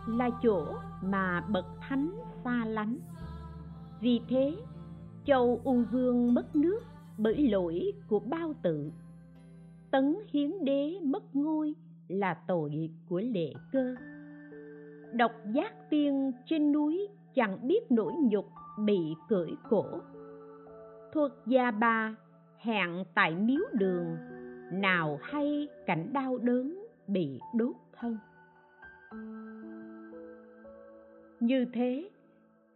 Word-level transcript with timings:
là 0.07 0.29
chỗ 0.43 0.65
mà 1.01 1.41
bậc 1.49 1.65
thánh 1.81 2.09
xa 2.43 2.65
lánh. 2.65 2.97
Vì 4.01 4.21
thế, 4.29 4.55
châu 5.25 5.61
u 5.63 5.83
vương 5.91 6.33
mất 6.33 6.55
nước 6.55 6.79
bởi 7.17 7.47
lỗi 7.47 7.91
của 8.07 8.19
bao 8.19 8.53
tự. 8.61 8.91
Tấn 9.91 10.15
hiến 10.33 10.51
đế 10.63 10.99
mất 11.03 11.35
ngôi 11.35 11.75
là 12.07 12.33
tội 12.47 12.89
của 13.09 13.19
lệ 13.19 13.53
cơ. 13.71 13.95
Độc 15.13 15.31
giác 15.53 15.89
tiên 15.89 16.31
trên 16.45 16.71
núi 16.71 17.07
chẳng 17.33 17.67
biết 17.67 17.91
nỗi 17.91 18.13
nhục 18.19 18.45
bị 18.85 18.99
cưỡi 19.29 19.51
cổ 19.69 19.85
thuộc 21.13 21.31
gia 21.45 21.71
ba 21.71 22.15
hẹn 22.57 23.03
tại 23.13 23.35
miếu 23.35 23.61
đường 23.73 24.05
nào 24.71 25.19
hay 25.21 25.67
cảnh 25.85 26.09
đau 26.13 26.37
đớn 26.37 26.85
bị 27.07 27.39
đốt 27.53 27.75
thân. 27.93 28.17
Như 31.39 31.65
thế, 31.73 32.09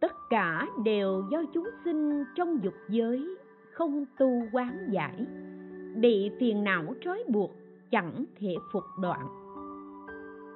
tất 0.00 0.12
cả 0.30 0.66
đều 0.84 1.24
do 1.30 1.42
chúng 1.54 1.68
sinh 1.84 2.24
trong 2.36 2.58
dục 2.62 2.74
giới 2.88 3.36
không 3.72 4.04
tu 4.18 4.42
quán 4.52 4.88
giải, 4.90 5.26
bị 5.96 6.30
phiền 6.40 6.64
não 6.64 6.94
trói 7.00 7.24
buộc 7.28 7.50
chẳng 7.90 8.24
thể 8.36 8.54
phục 8.72 8.84
đoạn. 9.02 9.26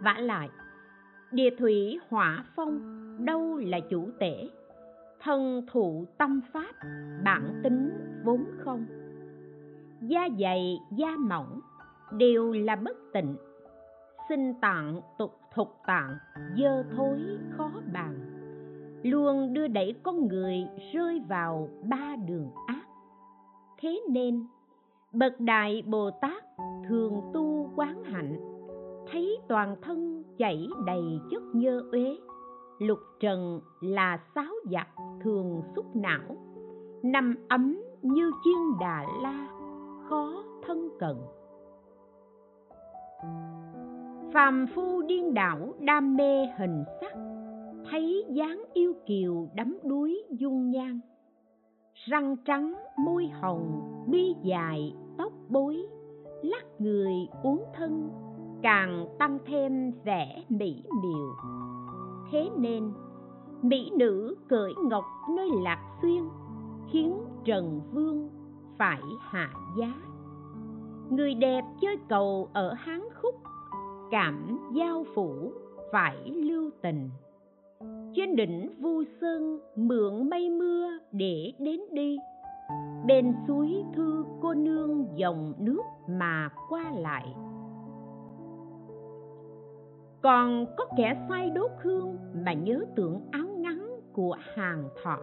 Vả 0.02 0.16
lại, 0.18 0.48
địa 1.32 1.50
thủy 1.58 1.98
hỏa 2.08 2.44
phong 2.56 2.80
đâu 3.24 3.56
là 3.56 3.80
chủ 3.90 4.08
tể? 4.18 4.48
Thân 5.20 5.66
thụ 5.72 6.04
tâm 6.18 6.40
pháp, 6.52 6.72
bản 7.24 7.60
tính 7.62 7.90
vốn 8.24 8.44
không 8.58 8.86
da 10.08 10.28
dày, 10.40 10.80
da 10.90 11.16
mỏng 11.18 11.60
đều 12.12 12.52
là 12.52 12.76
bất 12.76 12.96
tịnh. 13.12 13.36
Sinh 14.28 14.54
tạng, 14.60 15.00
tục 15.18 15.40
thục 15.54 15.76
tạng, 15.86 16.16
dơ 16.58 16.82
thối, 16.96 17.18
khó 17.56 17.70
bàn. 17.92 18.14
Luôn 19.02 19.54
đưa 19.54 19.68
đẩy 19.68 19.94
con 20.02 20.28
người 20.28 20.56
rơi 20.92 21.22
vào 21.28 21.68
ba 21.88 22.16
đường 22.26 22.50
ác. 22.66 22.84
Thế 23.80 24.02
nên, 24.10 24.46
bậc 25.12 25.40
đại 25.40 25.82
bồ 25.86 26.10
tát 26.10 26.44
thường 26.88 27.30
tu 27.34 27.70
quán 27.76 28.04
hạnh, 28.04 28.36
thấy 29.12 29.38
toàn 29.48 29.76
thân 29.82 30.22
chảy 30.38 30.66
đầy 30.86 31.02
chất 31.30 31.42
nhơ 31.52 31.82
uế. 31.92 32.16
Lục 32.78 32.98
trần 33.20 33.60
là 33.80 34.18
sáo 34.34 34.52
giặc 34.70 34.88
thường 35.20 35.62
xúc 35.76 35.96
não, 35.96 36.36
nằm 37.02 37.34
ấm 37.48 37.82
như 38.02 38.30
chiên 38.44 38.78
đà 38.80 39.04
la 39.22 39.53
khó 40.08 40.44
thân 40.66 40.88
cận. 40.98 41.16
Phàm 44.32 44.66
phu 44.74 45.02
điên 45.02 45.34
đảo 45.34 45.74
đam 45.80 46.16
mê 46.16 46.46
hình 46.58 46.84
sắc, 47.00 47.12
thấy 47.90 48.24
dáng 48.28 48.64
yêu 48.72 48.94
kiều 49.06 49.48
đắm 49.54 49.78
đuối 49.84 50.22
dung 50.30 50.70
nhan. 50.70 51.00
Răng 51.94 52.36
trắng, 52.44 52.74
môi 52.96 53.26
hồng, 53.26 53.82
bi 54.08 54.34
dài, 54.42 54.94
tóc 55.18 55.32
bối, 55.48 55.86
lắc 56.42 56.64
người 56.78 57.14
uống 57.42 57.64
thân, 57.74 58.10
càng 58.62 59.06
tăng 59.18 59.38
thêm 59.46 59.92
vẻ 60.04 60.42
mỹ 60.48 60.82
miều. 61.02 61.30
Thế 62.32 62.50
nên, 62.56 62.92
mỹ 63.62 63.90
nữ 63.98 64.36
cởi 64.48 64.72
ngọc 64.88 65.04
nơi 65.36 65.48
lạc 65.62 65.98
xuyên, 66.02 66.22
khiến 66.90 67.18
trần 67.44 67.80
vương 67.92 68.33
phải 68.78 69.00
hạ 69.20 69.50
giá. 69.78 69.92
Người 71.10 71.34
đẹp 71.34 71.64
chơi 71.80 71.96
cầu 72.08 72.48
ở 72.52 72.72
hán 72.72 73.00
khúc, 73.22 73.34
cảm 74.10 74.58
giao 74.74 75.04
phủ 75.14 75.52
phải 75.92 76.30
lưu 76.30 76.70
tình. 76.82 77.10
Trên 78.14 78.36
đỉnh 78.36 78.74
vu 78.80 79.02
sơn 79.20 79.60
mượn 79.76 80.30
mây 80.30 80.50
mưa 80.50 80.88
để 81.12 81.52
đến 81.58 81.80
đi. 81.92 82.18
Bên 83.06 83.34
suối 83.46 83.84
thư 83.94 84.24
cô 84.42 84.54
nương 84.54 85.06
dòng 85.16 85.54
nước 85.58 85.82
mà 86.08 86.48
qua 86.68 86.92
lại. 86.96 87.34
Còn 90.22 90.66
có 90.76 90.86
kẻ 90.96 91.26
say 91.28 91.50
đốt 91.50 91.70
hương 91.82 92.16
mà 92.44 92.52
nhớ 92.52 92.84
tưởng 92.96 93.20
áo 93.30 93.46
ngắn 93.56 94.00
của 94.12 94.36
hàng 94.54 94.88
thọ. 95.04 95.18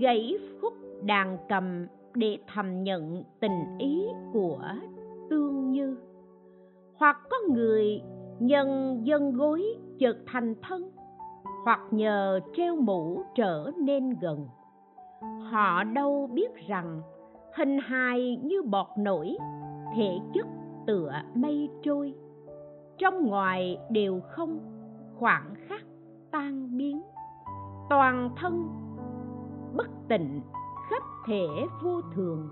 Gãy 0.00 0.38
khúc 0.60 0.74
đàn 1.02 1.38
cầm 1.48 1.86
để 2.14 2.38
thầm 2.54 2.82
nhận 2.82 3.24
tình 3.40 3.78
ý 3.78 4.06
của 4.32 4.62
tương 5.30 5.70
như. 5.70 5.96
Hoặc 6.98 7.16
có 7.30 7.36
người 7.54 8.02
nhân 8.38 9.00
dân 9.04 9.32
gối 9.32 9.64
chợt 9.98 10.16
thành 10.26 10.54
thân, 10.62 10.90
hoặc 11.64 11.80
nhờ 11.90 12.40
treo 12.56 12.76
mũ 12.76 13.22
trở 13.34 13.70
nên 13.78 14.10
gần. 14.20 14.46
Họ 15.50 15.84
đâu 15.84 16.30
biết 16.32 16.66
rằng 16.66 17.02
hình 17.56 17.78
hài 17.78 18.36
như 18.42 18.62
bọt 18.62 18.86
nổi, 18.98 19.36
thể 19.96 20.18
chất 20.34 20.46
tựa 20.86 21.12
mây 21.34 21.68
trôi. 21.82 22.14
Trong 22.98 23.26
ngoài 23.26 23.78
đều 23.90 24.20
không, 24.20 24.58
khoảng 25.18 25.54
khắc 25.68 25.82
tan 26.30 26.76
biến. 26.76 27.02
Toàn 27.90 28.30
thân 28.36 28.68
bất 29.76 29.88
tịnh 30.08 30.40
thể 31.26 31.46
vô 31.82 32.00
thường. 32.14 32.48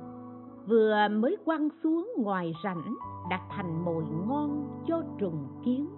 Vừa 0.66 1.08
mới 1.10 1.36
quăng 1.44 1.68
xuống 1.82 2.12
ngoài 2.18 2.52
rãnh 2.64 2.94
đã 3.30 3.40
thành 3.50 3.84
mồi 3.84 4.04
ngon 4.26 4.82
cho 4.86 5.02
trùng 5.18 5.48
kiến. 5.64 5.88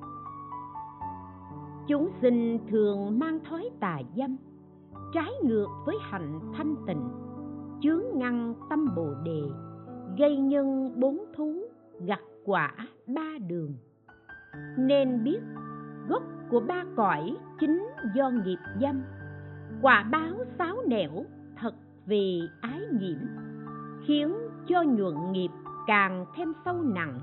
Chúng 1.87 2.11
sinh 2.23 2.59
thường 2.69 3.19
mang 3.19 3.39
thói 3.51 3.71
tà 3.81 3.99
dâm, 4.17 4.37
trái 5.13 5.31
ngược 5.43 5.69
với 5.87 5.97
hạnh 6.01 6.41
thanh 6.57 6.75
tịnh, 6.87 7.09
chướng 7.83 8.03
ngăn 8.15 8.55
tâm 8.71 8.95
bồ 8.97 9.15
đề, 9.25 9.43
gây 10.19 10.37
nhân 10.37 11.01
bốn 11.01 11.19
thú, 11.37 11.63
gặt 12.01 12.21
quả 12.45 12.75
ba 13.07 13.39
đường. 13.49 13.75
Nên 14.79 15.25
biết, 15.25 15.41
gốc 16.09 16.23
của 16.51 16.61
ba 16.61 16.85
cõi 16.97 17.37
chính 17.61 17.87
do 18.15 18.31
nghiệp 18.31 18.59
dâm, 18.81 19.03
quả 19.83 20.09
báo 20.13 20.35
xáo 20.59 20.77
nẻo 20.87 21.25
vì 22.07 22.49
ái 22.61 22.81
nhiễm, 23.01 23.19
khiến 24.07 24.35
cho 24.67 24.83
nhuận 24.83 25.33
nghiệp 25.33 25.51
càng 25.87 26.27
thêm 26.37 26.53
sâu 26.65 26.83
nặng. 26.83 27.21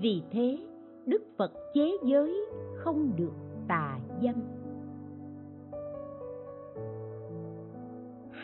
Vì 0.00 0.22
thế, 0.30 0.58
đức 1.06 1.22
phật 1.38 1.52
chế 1.74 1.92
giới 2.04 2.46
không 2.76 3.16
được 3.16 3.32
tà 3.68 3.98
dâm. 4.22 4.34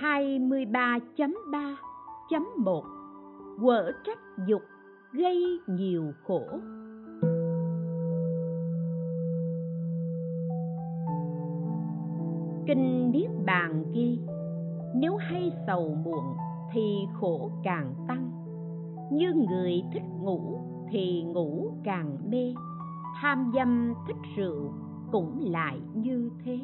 23.3.1 0.00 2.82
Quở 3.62 3.92
trách 4.04 4.18
dục 4.46 4.62
gây 5.12 5.58
nhiều 5.66 6.12
khổ. 6.26 6.42
Kinh 12.66 13.10
Niết 13.10 13.30
Bàn 13.46 13.84
ghi 13.92 14.18
nếu 14.94 15.16
hay 15.16 15.52
sầu 15.66 15.96
muộn 16.04 16.24
thì 16.72 17.06
khổ 17.20 17.50
càng 17.62 17.94
tăng. 18.08 18.30
Như 19.12 19.32
người 19.34 19.82
thích 19.92 20.02
ngủ 20.20 20.60
thì 20.90 21.22
ngủ 21.22 21.72
càng 21.84 22.18
mê. 22.30 22.54
Tham 23.20 23.52
dâm 23.54 23.94
thích 24.06 24.16
rượu 24.36 24.72
cũng 25.12 25.38
lại 25.40 25.80
như 25.94 26.30
thế. 26.44 26.58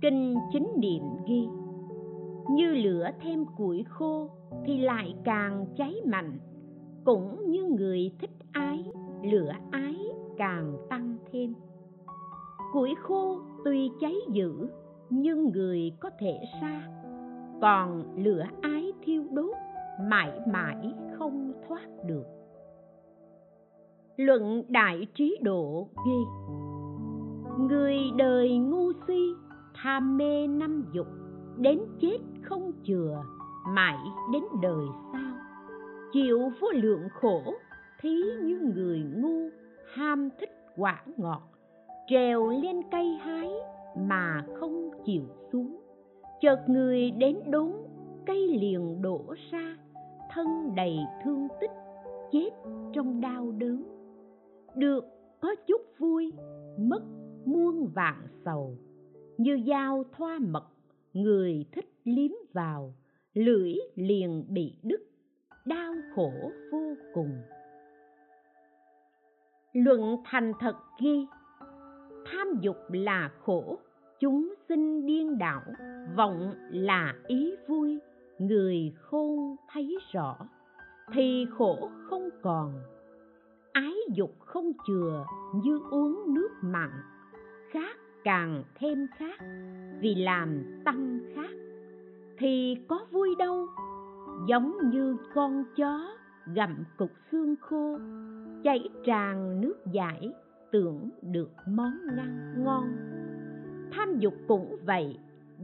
Kinh 0.00 0.34
chính 0.52 0.68
niệm 0.76 1.02
ghi, 1.26 1.48
như 2.50 2.74
lửa 2.74 3.10
thêm 3.22 3.44
củi 3.56 3.84
khô 3.88 4.28
thì 4.64 4.78
lại 4.78 5.14
càng 5.24 5.66
cháy 5.76 5.94
mạnh. 6.06 6.38
Cũng 7.04 7.50
như 7.50 7.64
người 7.64 8.12
thích 8.20 8.30
ái, 8.52 8.84
lửa 9.22 9.52
ái 9.70 9.96
càng 10.38 10.76
tăng 10.88 11.16
thêm. 11.32 11.54
Củi 12.72 12.94
khô 13.02 13.38
tuy 13.64 13.90
cháy 14.00 14.14
dữ 14.32 14.68
nhưng 15.10 15.50
người 15.52 15.92
có 16.00 16.10
thể 16.18 16.40
xa. 16.60 16.82
Còn 17.60 18.04
lửa 18.16 18.44
ái 18.62 18.92
thiêu 19.02 19.24
đốt, 19.32 19.56
mãi 20.00 20.40
mãi 20.52 20.94
không 21.18 21.52
thoát 21.68 21.86
được. 22.06 22.26
Luận 24.16 24.62
đại 24.68 25.06
trí 25.14 25.38
độ 25.42 25.88
ghi 26.06 26.50
người 27.58 27.96
đời 28.16 28.58
ngu 28.58 28.92
si, 29.06 29.34
tham 29.74 30.16
mê 30.16 30.46
năm 30.46 30.84
dục, 30.92 31.06
đến 31.58 31.80
chết 32.00 32.18
không 32.42 32.72
chừa, 32.84 33.22
mãi 33.68 33.98
đến 34.32 34.42
đời 34.62 34.86
sau. 35.12 35.32
Chịu 36.12 36.38
vô 36.60 36.68
lượng 36.72 37.08
khổ, 37.20 37.42
thí 38.00 38.22
như 38.42 38.72
người 38.74 39.02
ngu, 39.16 39.48
ham 39.94 40.28
thích 40.40 40.50
quả 40.76 41.02
ngọt, 41.16 41.42
trèo 42.08 42.48
lên 42.48 42.82
cây 42.92 43.18
hái 43.20 43.50
mà 43.96 44.44
không 44.54 44.90
chịu 45.04 45.22
xuống. 45.52 45.80
Chợt 46.40 46.64
người 46.68 47.10
đến 47.10 47.38
đốn, 47.50 47.72
cây 48.26 48.58
liền 48.60 49.02
đổ 49.02 49.34
ra, 49.50 49.76
thân 50.30 50.46
đầy 50.76 50.96
thương 51.24 51.48
tích, 51.60 51.70
chết 52.32 52.50
trong 52.92 53.20
đau 53.20 53.50
đớn. 53.58 53.84
Được 54.74 55.04
có 55.40 55.54
chút 55.66 55.80
vui, 55.98 56.32
mất 56.78 57.02
muôn 57.44 57.86
vạn 57.94 58.26
sầu. 58.44 58.76
Như 59.38 59.60
dao 59.66 60.04
thoa 60.16 60.38
mật, 60.38 60.64
người 61.12 61.64
thích 61.72 61.92
liếm 62.04 62.30
vào, 62.52 62.94
lưỡi 63.34 63.74
liền 63.94 64.44
bị 64.48 64.74
đứt, 64.82 65.00
đau 65.66 65.92
khổ 66.14 66.32
vô 66.72 66.94
cùng. 67.14 67.30
Luận 69.72 70.16
thành 70.24 70.52
thật 70.60 70.76
ghi 71.00 71.26
tham 72.30 72.48
dục 72.60 72.76
là 72.88 73.30
khổ, 73.44 73.78
chúng 74.20 74.54
sinh 74.68 75.06
điên 75.06 75.38
đảo, 75.38 75.62
vọng 76.16 76.54
là 76.70 77.14
ý 77.26 77.54
vui, 77.68 77.98
người 78.38 78.92
khôn 79.00 79.56
thấy 79.72 79.98
rõ, 80.12 80.36
thì 81.12 81.46
khổ 81.58 81.90
không 82.10 82.28
còn, 82.42 82.72
ái 83.72 83.94
dục 84.14 84.30
không 84.40 84.72
chừa, 84.86 85.24
như 85.64 85.80
uống 85.90 86.34
nước 86.34 86.50
mặn 86.62 86.90
khác 87.70 87.96
càng 88.24 88.64
thêm 88.74 89.06
khác 89.16 89.40
vì 90.00 90.14
làm 90.14 90.62
tăng 90.84 91.20
khác, 91.34 91.50
thì 92.38 92.76
có 92.88 93.06
vui 93.10 93.34
đâu, 93.38 93.66
giống 94.48 94.90
như 94.90 95.16
con 95.34 95.64
chó 95.76 96.16
gặm 96.54 96.84
cục 96.96 97.10
xương 97.32 97.54
khô, 97.60 97.98
chảy 98.64 98.88
tràn 99.04 99.60
nước 99.60 99.76
giải 99.92 100.32
tưởng 100.72 101.10
được 101.22 101.50
món 101.68 101.92
ăn 102.18 102.64
ngon. 102.64 102.96
Tham 103.92 104.18
dục 104.18 104.34
cũng 104.48 104.76
vậy, 104.86 105.18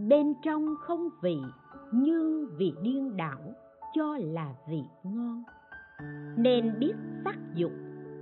bên 0.08 0.34
trong 0.42 0.74
không 0.80 1.08
vị, 1.22 1.36
nhưng 1.92 2.46
vì 2.58 2.72
điên 2.82 3.16
đảo 3.16 3.54
cho 3.94 4.18
là 4.20 4.54
vị 4.68 4.82
ngon. 5.04 5.42
Nên 6.36 6.78
biết 6.78 6.94
sắc 7.24 7.36
dục 7.54 7.72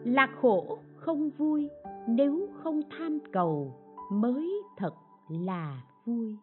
là 0.05 0.29
khổ 0.41 0.79
không 0.97 1.31
vui, 1.31 1.69
nếu 2.09 2.49
không 2.63 2.81
tham 2.99 3.19
cầu 3.33 3.75
mới 4.13 4.63
thật 4.77 4.95
là 5.29 5.83
vui. 6.05 6.37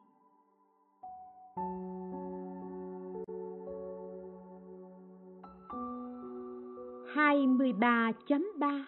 Hai 7.13 7.47
mươi 7.47 7.73
ba 7.73 8.11
chấm 8.27 8.47
ba 8.59 8.85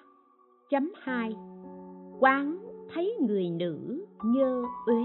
chấm 0.74 0.92
hai. 1.02 1.36
Quán 2.20 2.58
thấy 2.94 3.18
người 3.28 3.50
nữ 3.50 4.06
nhơ 4.26 4.64
uế. 4.86 5.04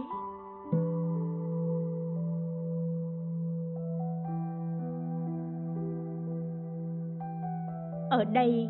Ở 8.10 8.24
đây 8.24 8.68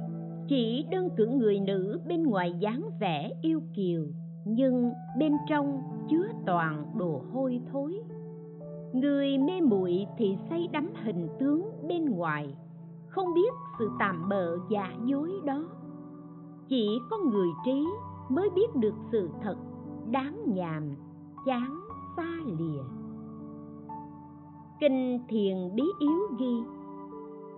chỉ 0.49 0.87
đơn 0.91 1.09
cử 1.17 1.27
người 1.27 1.61
nữ 1.61 2.01
bên 2.07 2.23
ngoài 2.23 2.53
dáng 2.61 2.83
vẻ 3.01 3.33
yêu 3.43 3.61
kiều, 3.75 4.03
nhưng 4.45 4.91
bên 5.19 5.33
trong 5.49 5.83
chứa 6.11 6.29
toàn 6.47 6.87
đồ 6.97 7.23
hôi 7.33 7.61
thối. 7.73 8.01
Người 8.93 9.39
mê 9.39 9.61
muội 9.61 10.07
thì 10.17 10.37
say 10.51 10.69
đắm 10.73 10.91
hình 11.05 11.29
tướng 11.39 11.71
bên 11.89 12.05
ngoài, 12.05 12.55
không 13.09 13.35
biết 13.35 13.53
sự 13.79 13.91
tạm 13.99 14.29
bợ 14.29 14.57
giả 14.71 14.93
dối 15.05 15.31
đó 15.45 15.65
chỉ 16.69 17.01
có 17.11 17.19
người 17.19 17.49
trí 17.65 17.87
mới 18.29 18.51
biết 18.51 18.75
được 18.75 18.95
sự 19.13 19.31
thật 19.43 19.57
đáng 20.11 20.37
nhàm, 20.47 20.97
chán, 21.47 21.81
xa 22.17 22.29
lìa. 22.59 22.83
Kinh 24.81 25.19
thiền 25.29 25.57
bí 25.75 25.83
yếu 26.01 26.21
ghi, 26.39 26.57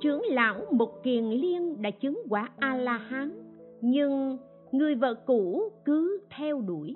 trưởng 0.00 0.22
lão 0.30 0.56
mục 0.72 1.00
kiền 1.02 1.24
liên 1.24 1.82
đã 1.82 1.90
chứng 1.90 2.22
quả 2.28 2.48
a 2.58 2.76
la 2.76 2.96
hán 2.96 3.32
nhưng 3.80 4.38
người 4.72 4.94
vợ 4.94 5.14
cũ 5.14 5.62
cứ 5.84 6.20
theo 6.36 6.60
đuổi. 6.60 6.94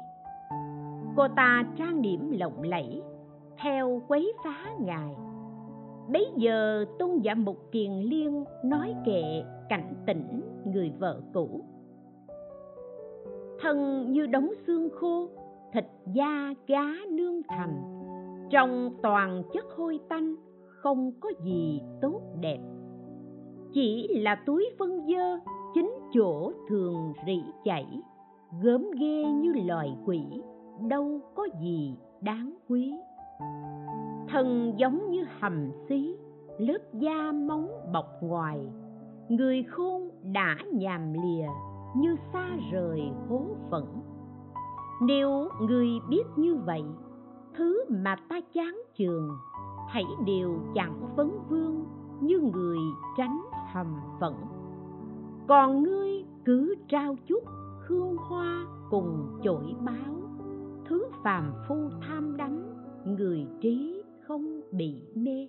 Cô 1.17 1.29
ta 1.37 1.65
trang 1.77 2.03
điểm 2.03 2.31
lộng 2.31 2.63
lẫy, 2.63 3.03
theo 3.63 4.03
quấy 4.09 4.33
phá 4.45 4.71
ngài. 4.81 5.15
Bấy 6.13 6.27
giờ 6.37 6.85
tôn 6.99 7.11
giả 7.23 7.35
mục 7.35 7.73
kiền 7.73 7.93
liên 7.93 8.45
nói 8.65 8.95
kệ 9.07 9.43
cảnh 9.69 9.95
tỉnh 10.07 10.41
người 10.65 10.93
vợ 10.99 11.21
cũ 11.33 11.65
thân 13.65 14.13
như 14.13 14.27
đống 14.27 14.51
xương 14.67 14.89
khô, 14.91 15.29
thịt 15.73 15.85
da 16.15 16.55
cá 16.67 16.95
nương 17.11 17.43
thành. 17.49 17.83
Trong 18.51 18.91
toàn 19.03 19.43
chất 19.53 19.65
hôi 19.77 20.01
tanh, 20.09 20.35
không 20.67 21.13
có 21.21 21.31
gì 21.45 21.81
tốt 22.01 22.21
đẹp. 22.41 22.59
Chỉ 23.73 24.09
là 24.09 24.35
túi 24.47 24.71
phân 24.79 25.07
dơ, 25.07 25.39
chính 25.75 25.91
chỗ 26.15 26.53
thường 26.69 27.13
rỉ 27.27 27.43
chảy, 27.65 27.87
gớm 28.63 28.91
ghê 29.01 29.25
như 29.25 29.53
loài 29.67 29.97
quỷ, 30.07 30.23
đâu 30.89 31.21
có 31.35 31.49
gì 31.61 31.97
đáng 32.21 32.55
quý. 32.69 32.95
Thân 34.29 34.73
giống 34.77 35.11
như 35.11 35.25
hầm 35.41 35.71
xí, 35.89 36.17
lớp 36.59 36.79
da 36.93 37.33
móng 37.33 37.69
bọc 37.93 38.07
ngoài, 38.23 38.59
người 39.29 39.63
khôn 39.63 40.11
đã 40.33 40.57
nhàm 40.73 41.13
lìa 41.13 41.47
như 41.97 42.17
xa 42.33 42.57
rời 42.73 43.03
hố 43.29 43.47
phẫn. 43.71 43.85
Nếu 45.03 45.49
người 45.61 45.89
biết 46.09 46.25
như 46.37 46.57
vậy, 46.57 46.85
thứ 47.57 47.85
mà 47.89 48.17
ta 48.29 48.41
chán 48.53 48.83
chường, 48.99 49.29
hãy 49.89 50.05
đều 50.27 50.59
chẳng 50.75 51.15
vấn 51.17 51.39
vương 51.49 51.85
như 52.21 52.41
người 52.55 52.79
tránh 53.17 53.41
hầm 53.73 53.87
phẫn. 54.21 54.33
Còn 55.49 55.83
ngươi 55.83 56.25
cứ 56.45 56.75
trao 56.89 57.17
chút 57.27 57.45
hương 57.87 58.17
hoa 58.17 58.67
cùng 58.91 59.41
chổi 59.43 59.75
báo, 59.81 60.15
thứ 60.89 61.07
phàm 61.23 61.53
phu 61.69 61.77
tham 62.01 62.37
đắm 62.37 62.65
người 63.05 63.47
trí 63.61 64.03
không 64.27 64.61
bị 64.73 65.03
mê. 65.15 65.49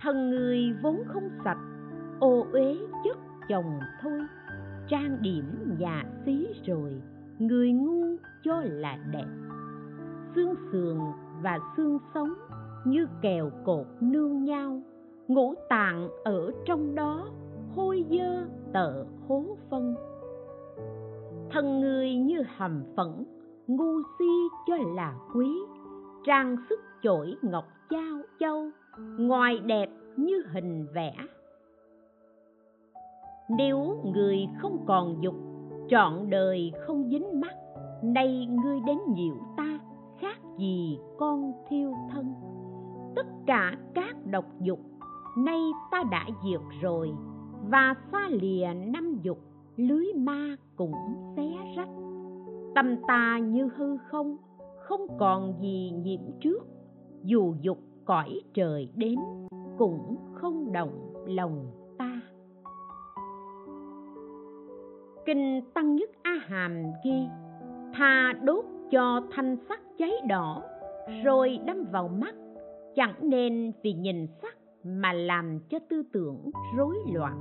Thân 0.00 0.30
người 0.30 0.58
vốn 0.82 1.02
không 1.06 1.28
sạch, 1.44 1.58
ô 2.20 2.46
uế 2.52 2.78
chất 3.04 3.18
chồng 3.48 3.80
thôi 4.02 4.20
trang 4.88 5.18
điểm 5.22 5.44
nhà 5.78 6.04
xí 6.24 6.46
rồi, 6.66 7.02
người 7.38 7.72
ngu 7.72 8.16
cho 8.44 8.62
là 8.64 8.98
đẹp. 9.12 9.26
Xương 10.34 10.54
sườn 10.72 10.98
và 11.42 11.58
xương 11.76 11.98
sống 12.14 12.34
như 12.84 13.06
kèo 13.22 13.50
cột 13.64 13.86
nương 14.00 14.44
nhau, 14.44 14.82
ngũ 15.28 15.54
tạng 15.68 16.08
ở 16.24 16.50
trong 16.66 16.94
đó, 16.94 17.28
hôi 17.74 18.04
dơ 18.10 18.46
tợ 18.72 19.04
hố 19.28 19.44
phân. 19.70 19.94
Thân 21.50 21.80
người 21.80 22.14
như 22.14 22.42
hầm 22.56 22.82
phẫn, 22.96 23.24
ngu 23.66 24.02
si 24.18 24.48
cho 24.66 24.76
là 24.94 25.14
quý, 25.34 25.48
trang 26.26 26.56
sức 26.68 26.80
chổi 27.02 27.34
ngọc 27.42 27.64
trao 27.90 28.20
châu, 28.40 28.70
ngoài 29.18 29.58
đẹp 29.58 29.90
như 30.16 30.42
hình 30.52 30.86
vẽ 30.94 31.14
nếu 33.48 34.02
người 34.04 34.48
không 34.58 34.84
còn 34.86 35.22
dục, 35.22 35.34
trọn 35.88 36.30
đời 36.30 36.72
không 36.86 37.08
dính 37.10 37.40
mắt, 37.40 37.54
nay 38.02 38.46
ngươi 38.46 38.80
đến 38.86 38.98
nhiễu 39.08 39.34
ta, 39.56 39.78
khác 40.20 40.36
gì 40.58 40.98
con 41.18 41.52
thiêu 41.68 41.92
thân. 42.10 42.34
Tất 43.16 43.26
cả 43.46 43.76
các 43.94 44.26
độc 44.26 44.44
dục, 44.60 44.80
nay 45.38 45.60
ta 45.90 46.02
đã 46.10 46.26
diệt 46.44 46.60
rồi, 46.82 47.12
và 47.70 47.94
xa 48.12 48.28
lìa 48.30 48.66
năm 48.74 49.18
dục, 49.22 49.38
lưới 49.76 50.06
ma 50.16 50.56
cũng 50.76 50.94
xé 51.36 51.42
rách. 51.76 51.88
Tâm 52.74 52.96
ta 53.08 53.38
như 53.38 53.68
hư 53.76 53.96
không 53.96 54.36
không 54.78 55.06
còn 55.18 55.54
gì 55.60 55.92
nhiễm 56.04 56.20
trước, 56.40 56.66
dù 57.22 57.54
dục 57.60 57.78
cõi 58.04 58.40
trời 58.54 58.88
đến 58.94 59.18
cũng 59.78 60.16
không 60.32 60.72
động 60.72 61.12
lòng. 61.26 61.85
Kinh 65.26 65.60
tăng 65.74 65.96
nhất 65.96 66.10
a 66.22 66.32
hàm 66.48 66.82
ghi 67.04 67.26
thà 67.94 68.32
đốt 68.42 68.64
cho 68.90 69.20
thanh 69.30 69.56
sắc 69.68 69.80
cháy 69.98 70.12
đỏ, 70.28 70.62
rồi 71.24 71.58
đâm 71.66 71.84
vào 71.92 72.08
mắt, 72.08 72.34
chẳng 72.94 73.14
nên 73.20 73.72
vì 73.82 73.92
nhìn 73.92 74.26
sắc 74.42 74.56
mà 74.84 75.12
làm 75.12 75.58
cho 75.68 75.78
tư 75.88 76.02
tưởng 76.12 76.50
rối 76.76 76.96
loạn. 77.12 77.38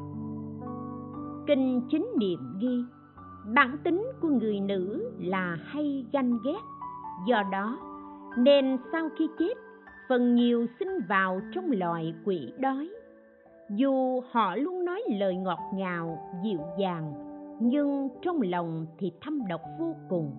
Kinh 1.47 1.81
chính 1.89 2.07
niệm 2.19 2.39
ghi, 2.59 2.83
bản 3.53 3.77
tính 3.83 4.03
của 4.21 4.29
người 4.29 4.59
nữ 4.59 5.11
là 5.19 5.57
hay 5.65 6.05
ganh 6.11 6.37
ghét, 6.45 6.61
do 7.27 7.43
đó 7.51 7.77
nên 8.37 8.77
sau 8.91 9.09
khi 9.17 9.27
chết, 9.39 9.53
phần 10.09 10.35
nhiều 10.35 10.65
sinh 10.79 10.99
vào 11.09 11.41
trong 11.53 11.71
loài 11.71 12.13
quỷ 12.25 12.53
đói. 12.59 12.89
Dù 13.69 14.21
họ 14.31 14.55
luôn 14.55 14.85
nói 14.85 15.01
lời 15.19 15.35
ngọt 15.35 15.59
ngào, 15.73 16.19
dịu 16.43 16.59
dàng 16.79 17.24
nhưng 17.59 18.09
trong 18.21 18.41
lòng 18.41 18.85
thì 18.97 19.11
thâm 19.21 19.47
độc 19.49 19.61
vô 19.79 19.95
cùng. 20.09 20.31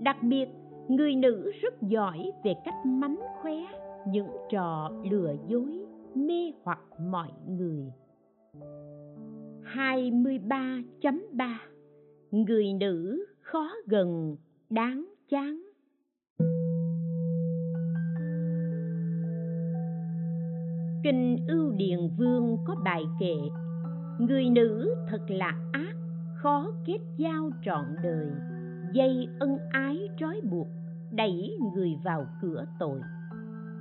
Đặc 0.00 0.16
biệt 0.22 0.48
người 0.88 1.14
nữ 1.14 1.52
rất 1.62 1.74
giỏi 1.82 2.32
về 2.44 2.54
cách 2.64 2.86
mánh 2.86 3.18
khóe 3.42 3.54
những 4.06 4.28
trò 4.50 4.90
lừa 5.10 5.34
dối 5.48 5.86
mê 6.14 6.52
hoặc 6.64 6.80
mọi 7.10 7.28
người. 7.48 7.92
23.3 9.74 11.56
Người 12.30 12.72
nữ 12.72 13.26
khó 13.40 13.70
gần, 13.86 14.36
đáng 14.70 15.04
chán. 15.28 15.62
Kinh 21.04 21.36
Ưu 21.48 21.72
Điền 21.72 21.98
Vương 22.18 22.58
có 22.66 22.76
bài 22.84 23.02
kệ 23.20 23.34
Người 24.18 24.50
nữ 24.50 24.94
thật 25.10 25.20
là 25.28 25.54
ác, 25.72 25.94
khó 26.42 26.66
kết 26.86 26.98
giao 27.16 27.50
trọn 27.64 27.84
đời 28.02 28.30
Dây 28.92 29.28
ân 29.38 29.58
ái 29.70 30.08
trói 30.20 30.40
buộc, 30.50 30.68
đẩy 31.12 31.58
người 31.74 31.98
vào 32.04 32.26
cửa 32.42 32.66
tội. 32.78 33.00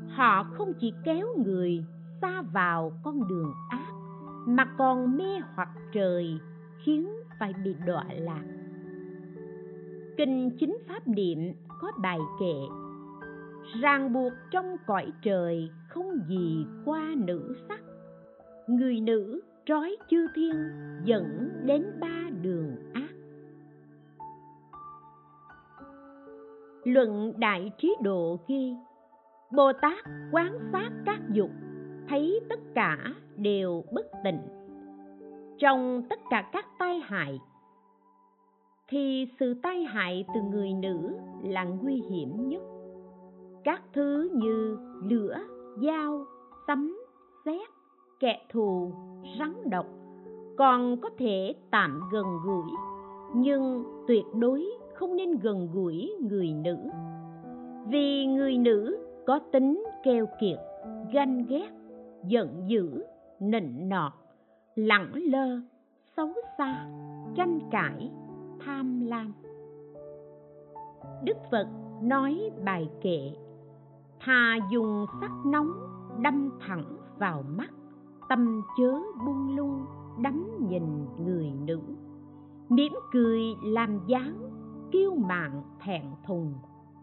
Họ 0.09 0.43
không 0.43 0.73
chỉ 0.79 0.93
kéo 1.03 1.27
người 1.45 1.85
xa 2.21 2.41
vào 2.41 2.91
con 3.03 3.27
đường 3.27 3.53
ác 3.69 3.91
Mà 4.47 4.65
còn 4.77 5.17
mê 5.17 5.39
hoặc 5.55 5.69
trời 5.93 6.39
khiến 6.83 7.09
phải 7.39 7.53
bị 7.63 7.75
đọa 7.85 8.05
lạc. 8.09 8.43
Kinh 10.17 10.51
Chính 10.59 10.77
Pháp 10.87 11.07
Niệm 11.07 11.53
có 11.81 11.91
bài 12.01 12.19
kệ 12.39 12.55
ràng 13.81 14.13
buộc 14.13 14.33
trong 14.51 14.75
cõi 14.85 15.11
trời 15.21 15.69
không 15.89 16.19
gì 16.27 16.65
qua 16.85 17.13
nữ 17.17 17.55
sắc. 17.67 17.81
Người 18.67 18.99
nữ 18.99 19.41
trói 19.65 19.97
chư 20.09 20.27
thiên 20.35 20.55
dẫn 21.05 21.49
đến 21.65 21.85
ba 21.99 22.20
luận 26.83 27.33
đại 27.37 27.71
trí 27.77 27.95
độ 28.01 28.39
ghi. 28.47 28.75
Bồ 29.51 29.73
tát 29.81 30.05
quán 30.31 30.59
sát 30.71 30.89
các 31.05 31.19
dục, 31.31 31.49
thấy 32.09 32.39
tất 32.49 32.59
cả 32.75 32.97
đều 33.35 33.83
bất 33.91 34.05
tịnh. 34.23 34.39
Trong 35.59 36.03
tất 36.09 36.19
cả 36.29 36.49
các 36.51 36.65
tai 36.79 36.99
hại, 36.99 37.39
thì 38.87 39.27
sự 39.39 39.53
tai 39.63 39.83
hại 39.83 40.25
từ 40.33 40.41
người 40.41 40.73
nữ 40.73 41.15
là 41.43 41.63
nguy 41.63 42.03
hiểm 42.09 42.49
nhất. 42.49 42.61
Các 43.63 43.81
thứ 43.93 44.29
như 44.33 44.77
lửa, 45.09 45.37
dao, 45.83 46.25
sấm, 46.67 46.97
sét, 47.45 47.69
kẻ 48.19 48.47
thù, 48.51 48.91
rắn 49.39 49.53
độc 49.69 49.85
còn 50.57 51.01
có 51.01 51.09
thể 51.17 51.55
tạm 51.71 52.01
gần 52.11 52.25
gũi, 52.45 52.71
nhưng 53.35 53.83
tuyệt 54.07 54.25
đối 54.33 54.65
không 55.01 55.15
nên 55.15 55.37
gần 55.39 55.69
gũi 55.73 56.11
người 56.21 56.53
nữ. 56.53 56.77
Vì 57.87 58.25
người 58.25 58.57
nữ 58.57 58.97
có 59.25 59.39
tính 59.51 59.83
keo 60.03 60.25
kiệt, 60.41 60.57
ganh 61.13 61.45
ghét, 61.45 61.69
giận 62.25 62.63
dữ, 62.67 63.03
nịnh 63.39 63.89
nọt, 63.89 64.11
lẳng 64.75 65.11
lơ, 65.13 65.59
xấu 66.17 66.29
xa, 66.57 66.89
tranh 67.35 67.59
cãi, 67.71 68.11
tham 68.59 68.99
lam. 69.05 69.33
Đức 71.23 71.37
phật 71.51 71.67
nói 72.01 72.49
bài 72.65 72.89
kệ 73.01 73.31
thà 74.19 74.57
dùng 74.71 75.05
sắc 75.21 75.31
nóng 75.45 75.71
đâm 76.23 76.49
thẳng 76.59 76.97
vào 77.17 77.43
mắt, 77.57 77.69
tâm 78.29 78.61
chớ 78.77 78.91
buông 79.25 79.55
lung, 79.55 79.85
đắm 80.23 80.67
nhìn 80.69 81.05
người 81.25 81.51
nữ. 81.65 81.79
Mỉm 82.69 82.93
cười 83.11 83.41
làm 83.63 83.99
dáng 84.07 84.50
kiêu 84.91 85.15
mạn 85.15 85.61
thẹn 85.79 86.01
thùng, 86.27 86.53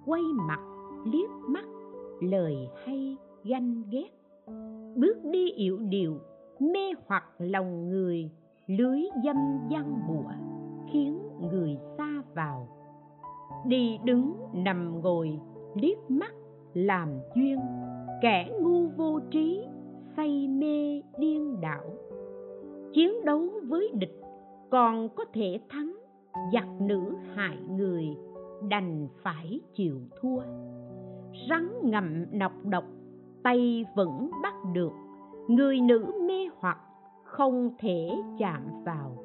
quay 0.07 0.23
mặt, 0.23 0.61
liếc 1.04 1.30
mắt, 1.49 1.64
lời 2.21 2.68
hay, 2.85 3.16
ganh 3.45 3.83
ghét. 3.90 4.09
Bước 4.97 5.16
đi 5.25 5.50
yểu 5.50 5.78
điệu, 5.78 6.18
mê 6.61 6.92
hoặc 7.07 7.25
lòng 7.38 7.90
người, 7.90 8.30
lưới 8.66 9.00
dâm 9.25 9.37
văn 9.71 10.00
bụa, 10.09 10.30
khiến 10.92 11.18
người 11.40 11.78
xa 11.99 12.23
vào. 12.35 12.68
Đi 13.66 13.99
đứng, 14.04 14.33
nằm 14.52 15.00
ngồi, 15.00 15.40
liếc 15.75 16.11
mắt, 16.11 16.33
làm 16.75 17.09
duyên, 17.35 17.59
kẻ 18.23 18.50
ngu 18.61 18.88
vô 18.88 19.21
trí, 19.30 19.64
say 20.16 20.49
mê 20.49 21.02
điên 21.18 21.61
đảo. 21.61 21.85
Chiến 22.92 23.25
đấu 23.25 23.49
với 23.68 23.90
địch, 23.95 24.21
còn 24.71 25.09
có 25.09 25.25
thể 25.33 25.61
thắng 25.68 25.98
giặc 26.52 26.66
nữ 26.80 27.16
hại 27.35 27.59
người, 27.71 28.16
đành 28.68 29.09
phải 29.23 29.61
chịu 29.75 30.00
thua. 30.21 30.40
Rắn 31.50 31.68
ngậm 31.83 32.25
nọc 32.38 32.52
độc, 32.64 32.85
tay 33.42 33.85
vẫn 33.95 34.30
bắt 34.42 34.54
được. 34.73 34.92
Người 35.49 35.80
nữ 35.80 36.12
mê 36.28 36.49
hoặc, 36.59 36.78
không 37.25 37.71
thể 37.78 38.09
chạm 38.38 38.85
vào. 38.85 39.16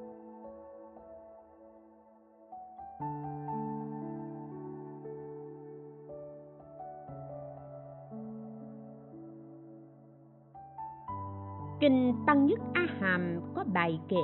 Kinh 11.79 12.13
tăng 12.27 12.45
nhất 12.45 12.59
a 12.73 12.87
hàm 12.99 13.41
có 13.55 13.63
bài 13.73 13.99
kệ 14.07 14.23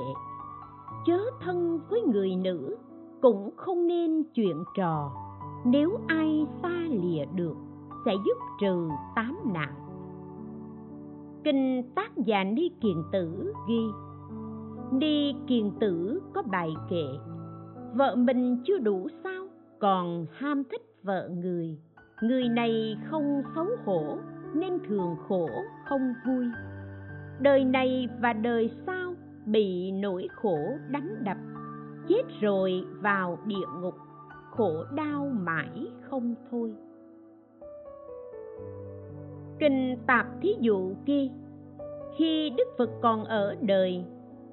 chớ 1.06 1.18
thân 1.40 1.80
với 1.90 2.02
người 2.02 2.36
nữ, 2.36 2.76
cũng 3.20 3.50
không 3.56 3.86
nên 3.86 4.22
chuyện 4.34 4.64
trò. 4.76 5.12
Nếu 5.64 6.00
ai 6.06 6.46
xa 6.62 6.84
lìa 6.90 7.24
được, 7.34 7.56
sẽ 8.04 8.12
giúp 8.26 8.38
trừ 8.60 8.88
tám 9.16 9.38
nạn. 9.54 9.74
Kinh 11.44 11.82
tác 11.94 12.16
giả 12.16 12.44
ni 12.44 12.70
kiền 12.80 12.96
tử 13.12 13.52
ghi, 13.68 13.82
ni 14.92 15.34
kiền 15.46 15.70
tử 15.80 16.20
có 16.34 16.42
bài 16.42 16.70
kệ, 16.90 17.04
vợ 17.94 18.16
mình 18.16 18.62
chưa 18.64 18.78
đủ 18.78 19.08
sao, 19.24 19.46
còn 19.78 20.26
ham 20.32 20.62
thích 20.70 20.82
vợ 21.02 21.28
người. 21.28 21.78
Người 22.22 22.48
này 22.48 22.96
không 23.10 23.42
xấu 23.54 23.66
hổ, 23.84 24.18
nên 24.54 24.78
thường 24.88 25.16
khổ 25.28 25.48
không 25.88 26.14
vui. 26.26 26.46
Đời 27.40 27.64
này 27.64 28.08
và 28.20 28.32
đời 28.32 28.70
sau 28.86 29.09
bị 29.46 29.92
nỗi 29.92 30.28
khổ 30.34 30.58
đánh 30.88 31.24
đập, 31.24 31.36
chết 32.08 32.22
rồi 32.40 32.84
vào 33.00 33.38
địa 33.46 33.66
ngục, 33.80 33.94
khổ 34.50 34.84
đau 34.94 35.30
mãi 35.32 35.86
không 36.00 36.34
thôi. 36.50 36.74
Kinh 39.58 39.96
tạp 40.06 40.26
thí 40.42 40.54
dụ 40.60 40.94
kia, 41.06 41.28
khi 42.16 42.50
đức 42.56 42.68
phật 42.78 42.90
còn 43.02 43.24
ở 43.24 43.56
đời, 43.60 44.04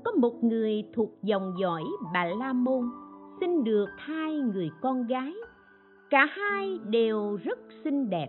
có 0.03 0.11
một 0.11 0.43
người 0.43 0.83
thuộc 0.93 1.09
dòng 1.23 1.53
dõi 1.61 1.83
bà 2.13 2.25
la 2.25 2.53
môn 2.53 2.89
sinh 3.39 3.63
được 3.63 3.89
hai 3.97 4.33
người 4.33 4.69
con 4.81 5.07
gái, 5.07 5.33
cả 6.09 6.25
hai 6.29 6.79
đều 6.85 7.35
rất 7.35 7.59
xinh 7.83 8.09
đẹp. 8.09 8.27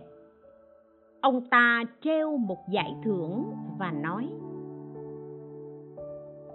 Ông 1.21 1.45
ta 1.49 1.83
treo 2.01 2.37
một 2.37 2.69
giải 2.69 2.95
thưởng 3.03 3.43
và 3.79 3.91
nói 3.91 4.29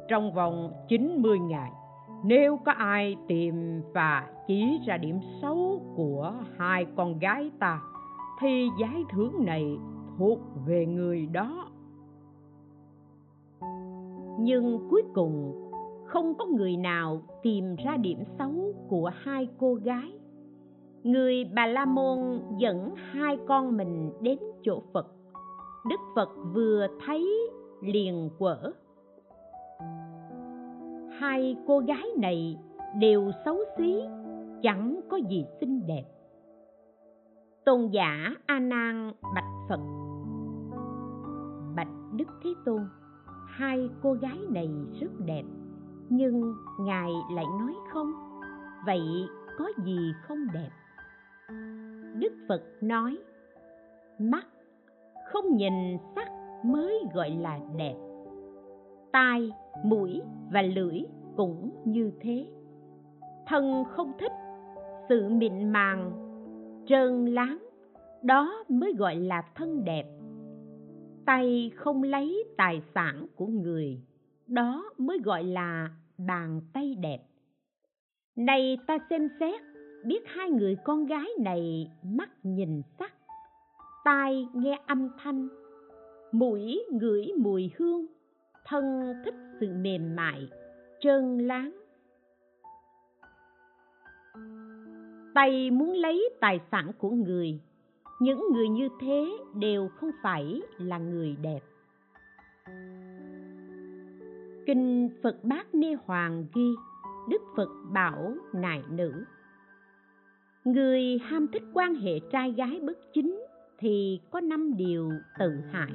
trong 0.09 0.35
vòng 0.35 0.73
90 0.89 1.39
ngày. 1.39 1.73
Nếu 2.25 2.57
có 2.65 2.73
ai 2.73 3.17
tìm 3.29 3.83
và 3.95 4.31
chỉ 4.47 4.81
ra 4.87 4.97
điểm 4.97 5.21
xấu 5.43 5.83
của 5.97 6.33
hai 6.57 6.87
con 6.97 7.19
gái 7.19 7.51
ta, 7.59 7.81
thì 8.41 8.69
giải 8.81 9.05
thưởng 9.13 9.45
này 9.45 9.79
thuộc 10.19 10.39
về 10.67 10.87
người 10.87 11.27
đó. 11.27 11.69
Nhưng 14.39 14.89
cuối 14.91 15.03
cùng, 15.15 15.61
không 16.07 16.35
có 16.35 16.47
người 16.47 16.77
nào 16.77 17.23
tìm 17.43 17.77
ra 17.77 17.97
điểm 17.97 18.19
xấu 18.39 18.75
của 18.89 19.11
hai 19.15 19.49
cô 19.59 19.75
gái. 19.75 20.13
Người 21.03 21.45
bà 21.55 21.67
la 21.67 21.85
môn 21.85 22.41
dẫn 22.59 22.95
hai 22.97 23.39
con 23.47 23.77
mình 23.77 24.13
đến 24.21 24.39
chỗ 24.63 24.83
phật. 24.93 25.07
Đức 25.89 26.01
phật 26.15 26.29
vừa 26.55 26.87
thấy 27.07 27.51
liền 27.83 28.31
quở 28.39 28.73
hai 31.19 31.57
cô 31.67 31.79
gái 31.79 32.07
này 32.19 32.59
đều 32.99 33.31
xấu 33.45 33.59
xí, 33.79 34.03
chẳng 34.63 35.01
có 35.11 35.17
gì 35.17 35.47
xinh 35.61 35.87
đẹp. 35.87 36.05
Tôn 37.65 37.89
giả 37.89 38.35
a 38.47 38.61
nan 38.61 39.13
bạch 39.35 39.69
phật. 39.69 39.81
Bạch 41.77 41.89
đức 42.17 42.29
thế 42.43 42.51
tôn, 42.65 42.83
hai 43.47 43.89
cô 44.03 44.13
gái 44.13 44.39
này 44.51 44.69
rất 45.01 45.11
đẹp, 45.27 45.43
nhưng 46.09 46.55
ngài 46.81 47.11
lại 47.33 47.45
nói 47.59 47.75
không, 47.93 48.13
vậy 48.87 49.03
có 49.59 49.69
gì 49.85 49.99
không 50.23 50.47
đẹp? 50.55 50.71
Đức 52.19 52.33
phật 52.49 52.63
nói, 52.81 53.19
mắt 54.19 54.47
không 55.33 55.57
nhìn 55.57 55.73
sắc 56.15 56.29
mới 56.65 57.05
gọi 57.15 57.31
là 57.31 57.61
đẹp, 57.77 57.97
tai 59.13 59.53
mũi 59.83 60.23
và 60.53 60.63
lưỡi 60.63 61.01
cũng 61.37 61.71
như 61.85 62.13
thế. 62.21 62.47
Thân 63.47 63.85
không 63.91 64.13
thích, 64.19 64.33
sự 65.09 65.29
mịn 65.29 65.73
màng, 65.73 66.13
trơn 66.87 67.27
láng, 67.27 67.59
đó 68.23 68.65
mới 68.69 68.95
gọi 68.99 69.17
là 69.17 69.43
thân 69.55 69.85
đẹp. 69.85 70.05
Tay 71.27 71.73
không 71.77 72.03
lấy 72.03 72.45
tài 72.57 72.83
sản 72.95 73.27
của 73.37 73.47
người, 73.47 74.01
đó 74.47 74.91
mới 74.99 75.19
gọi 75.25 75.45
là 75.45 75.89
bàn 76.19 76.61
tay 76.73 76.95
đẹp. 77.01 77.19
Này 78.37 78.79
ta 78.87 78.99
xem 79.11 79.29
xét, 79.41 79.61
biết 80.05 80.23
hai 80.27 80.51
người 80.51 80.77
con 80.85 81.07
gái 81.07 81.29
này 81.41 81.91
mắt 82.03 82.31
nhìn 82.43 82.83
sắc, 82.99 83.13
tai 84.05 84.47
nghe 84.55 84.81
âm 84.87 85.09
thanh, 85.19 85.49
mũi 86.33 86.85
ngửi 86.93 87.33
mùi 87.39 87.71
hương 87.77 88.07
thân 88.65 89.15
thích 89.25 89.35
sự 89.61 89.69
mềm 89.73 90.17
mại, 90.17 90.49
trơn 91.01 91.39
láng. 91.39 91.73
Tay 95.35 95.71
muốn 95.71 95.93
lấy 95.93 96.31
tài 96.41 96.61
sản 96.71 96.91
của 96.99 97.11
người, 97.11 97.61
những 98.21 98.45
người 98.53 98.69
như 98.69 98.89
thế 99.01 99.37
đều 99.55 99.89
không 99.89 100.11
phải 100.23 100.61
là 100.79 100.99
người 100.99 101.37
đẹp. 101.43 101.61
Kinh 104.67 105.11
phật 105.23 105.45
bát 105.45 105.75
ni 105.75 105.95
hoàng 106.05 106.47
ghi, 106.55 106.71
đức 107.29 107.43
phật 107.57 107.69
bảo 107.93 108.35
nại 108.53 108.83
nữ, 108.91 109.25
người 110.65 111.19
ham 111.19 111.47
thích 111.53 111.63
quan 111.75 111.95
hệ 111.95 112.21
trai 112.33 112.53
gái 112.53 112.81
bất 112.83 112.99
chính 113.13 113.45
thì 113.79 114.21
có 114.31 114.41
năm 114.41 114.77
điều 114.77 115.11
tự 115.39 115.61
hại. 115.73 115.93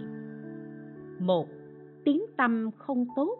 Một 1.19 1.47
tiếng 2.09 2.25
tâm 2.37 2.71
không 2.77 3.05
tốt. 3.15 3.37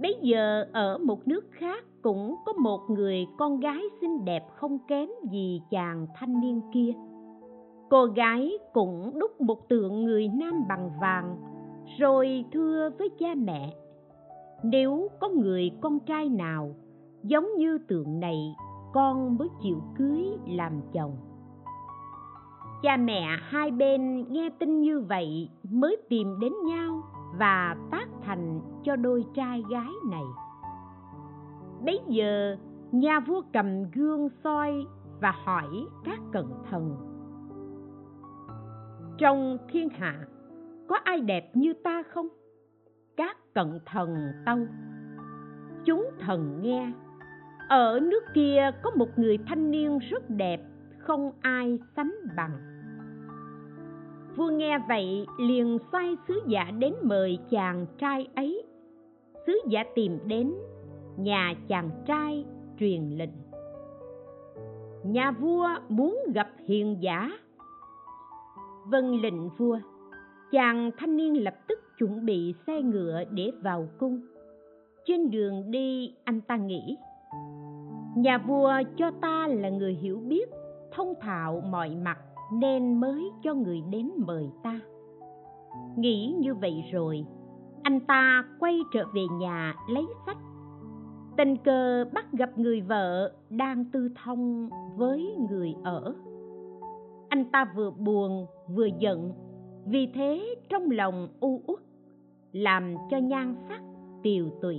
Bấy 0.00 0.16
giờ 0.22 0.66
ở 0.72 0.98
một 0.98 1.28
nước 1.28 1.44
khác 1.50 1.84
cũng 2.02 2.34
có 2.46 2.52
một 2.52 2.80
người 2.88 3.26
con 3.38 3.60
gái 3.60 3.82
xinh 4.00 4.24
đẹp 4.24 4.42
không 4.54 4.78
kém 4.88 5.08
gì 5.30 5.62
chàng 5.70 6.06
thanh 6.14 6.40
niên 6.40 6.60
kia. 6.74 6.92
Cô 7.90 8.04
gái 8.04 8.52
cũng 8.72 9.18
đúc 9.18 9.40
một 9.40 9.68
tượng 9.68 10.04
người 10.04 10.28
nam 10.28 10.64
bằng 10.68 10.90
vàng, 11.00 11.36
rồi 11.98 12.44
thưa 12.52 12.90
với 12.98 13.08
cha 13.18 13.34
mẹ, 13.34 13.74
nếu 14.62 15.08
có 15.20 15.28
người 15.28 15.70
con 15.80 15.98
trai 16.00 16.28
nào 16.28 16.74
giống 17.22 17.46
như 17.56 17.78
tượng 17.88 18.20
này, 18.20 18.54
con 18.92 19.38
mới 19.38 19.48
chịu 19.62 19.76
cưới 19.98 20.26
làm 20.46 20.80
chồng 20.92 21.16
cha 22.82 22.96
mẹ 22.96 23.36
hai 23.42 23.70
bên 23.70 24.24
nghe 24.32 24.50
tin 24.58 24.80
như 24.80 25.00
vậy 25.00 25.50
mới 25.70 25.96
tìm 26.08 26.40
đến 26.40 26.52
nhau 26.66 27.02
và 27.38 27.76
tác 27.90 28.06
thành 28.22 28.60
cho 28.84 28.96
đôi 28.96 29.24
trai 29.34 29.62
gái 29.70 29.90
này. 30.10 30.24
Bấy 31.84 32.00
giờ, 32.08 32.56
nhà 32.92 33.20
vua 33.20 33.42
cầm 33.52 33.90
gương 33.90 34.28
soi 34.44 34.86
và 35.20 35.34
hỏi 35.44 35.68
các 36.04 36.18
cận 36.32 36.46
thần, 36.70 36.96
trong 39.18 39.58
thiên 39.68 39.88
hạ 39.88 40.24
có 40.88 40.98
ai 41.04 41.20
đẹp 41.20 41.56
như 41.56 41.72
ta 41.72 42.02
không? 42.14 42.28
Các 43.16 43.36
cận 43.54 43.78
thần 43.86 44.32
tâu, 44.46 44.58
chúng 45.84 46.10
thần 46.20 46.62
nghe, 46.62 46.92
ở 47.68 48.00
nước 48.02 48.22
kia 48.34 48.70
có 48.82 48.90
một 48.90 49.18
người 49.18 49.38
thanh 49.46 49.70
niên 49.70 49.98
rất 49.98 50.30
đẹp, 50.30 50.60
không 50.98 51.32
ai 51.40 51.78
sánh 51.96 52.12
bằng 52.36 52.71
vua 54.36 54.50
nghe 54.50 54.78
vậy 54.88 55.26
liền 55.38 55.78
sai 55.92 56.16
sứ 56.28 56.40
giả 56.46 56.70
đến 56.78 56.94
mời 57.02 57.38
chàng 57.50 57.86
trai 57.98 58.28
ấy. 58.34 58.62
Sứ 59.46 59.60
giả 59.68 59.84
tìm 59.94 60.18
đến, 60.26 60.54
nhà 61.16 61.54
chàng 61.68 61.90
trai 62.06 62.44
truyền 62.80 63.02
lệnh. 63.02 63.30
Nhà 65.04 65.30
vua 65.30 65.68
muốn 65.88 66.18
gặp 66.34 66.48
hiền 66.66 66.96
giả. 67.00 67.30
Vâng 68.86 69.22
lệnh 69.22 69.48
vua, 69.48 69.78
chàng 70.52 70.90
thanh 70.98 71.16
niên 71.16 71.44
lập 71.44 71.54
tức 71.68 71.78
chuẩn 71.98 72.26
bị 72.26 72.54
xe 72.66 72.82
ngựa 72.82 73.24
để 73.30 73.50
vào 73.62 73.88
cung. 73.98 74.20
Trên 75.04 75.30
đường 75.30 75.70
đi, 75.70 76.14
anh 76.24 76.40
ta 76.40 76.56
nghĩ, 76.56 76.96
nhà 78.16 78.38
vua 78.38 78.72
cho 78.96 79.10
ta 79.20 79.48
là 79.50 79.68
người 79.68 79.94
hiểu 79.94 80.20
biết, 80.20 80.50
thông 80.92 81.14
thạo 81.20 81.62
mọi 81.70 81.90
mặt 81.90 82.18
nên 82.52 83.00
mới 83.00 83.30
cho 83.42 83.54
người 83.54 83.82
đến 83.90 84.10
mời 84.16 84.50
ta. 84.62 84.80
Nghĩ 85.96 86.34
như 86.38 86.54
vậy 86.54 86.84
rồi, 86.92 87.24
anh 87.82 88.00
ta 88.00 88.44
quay 88.58 88.80
trở 88.92 89.04
về 89.14 89.22
nhà 89.40 89.74
lấy 89.88 90.06
sách. 90.26 90.36
Tình 91.36 91.56
cờ 91.56 92.04
bắt 92.12 92.32
gặp 92.32 92.58
người 92.58 92.80
vợ 92.80 93.32
đang 93.50 93.84
tư 93.84 94.08
thông 94.24 94.70
với 94.96 95.36
người 95.50 95.74
ở. 95.84 96.14
Anh 97.28 97.44
ta 97.44 97.72
vừa 97.76 97.90
buồn 97.90 98.46
vừa 98.74 98.88
giận, 98.98 99.32
vì 99.86 100.06
thế 100.14 100.54
trong 100.68 100.90
lòng 100.90 101.28
u 101.40 101.62
uất, 101.66 101.80
làm 102.52 102.94
cho 103.10 103.18
nhan 103.18 103.54
sắc 103.68 103.80
tiều 104.22 104.46
tụy. 104.62 104.76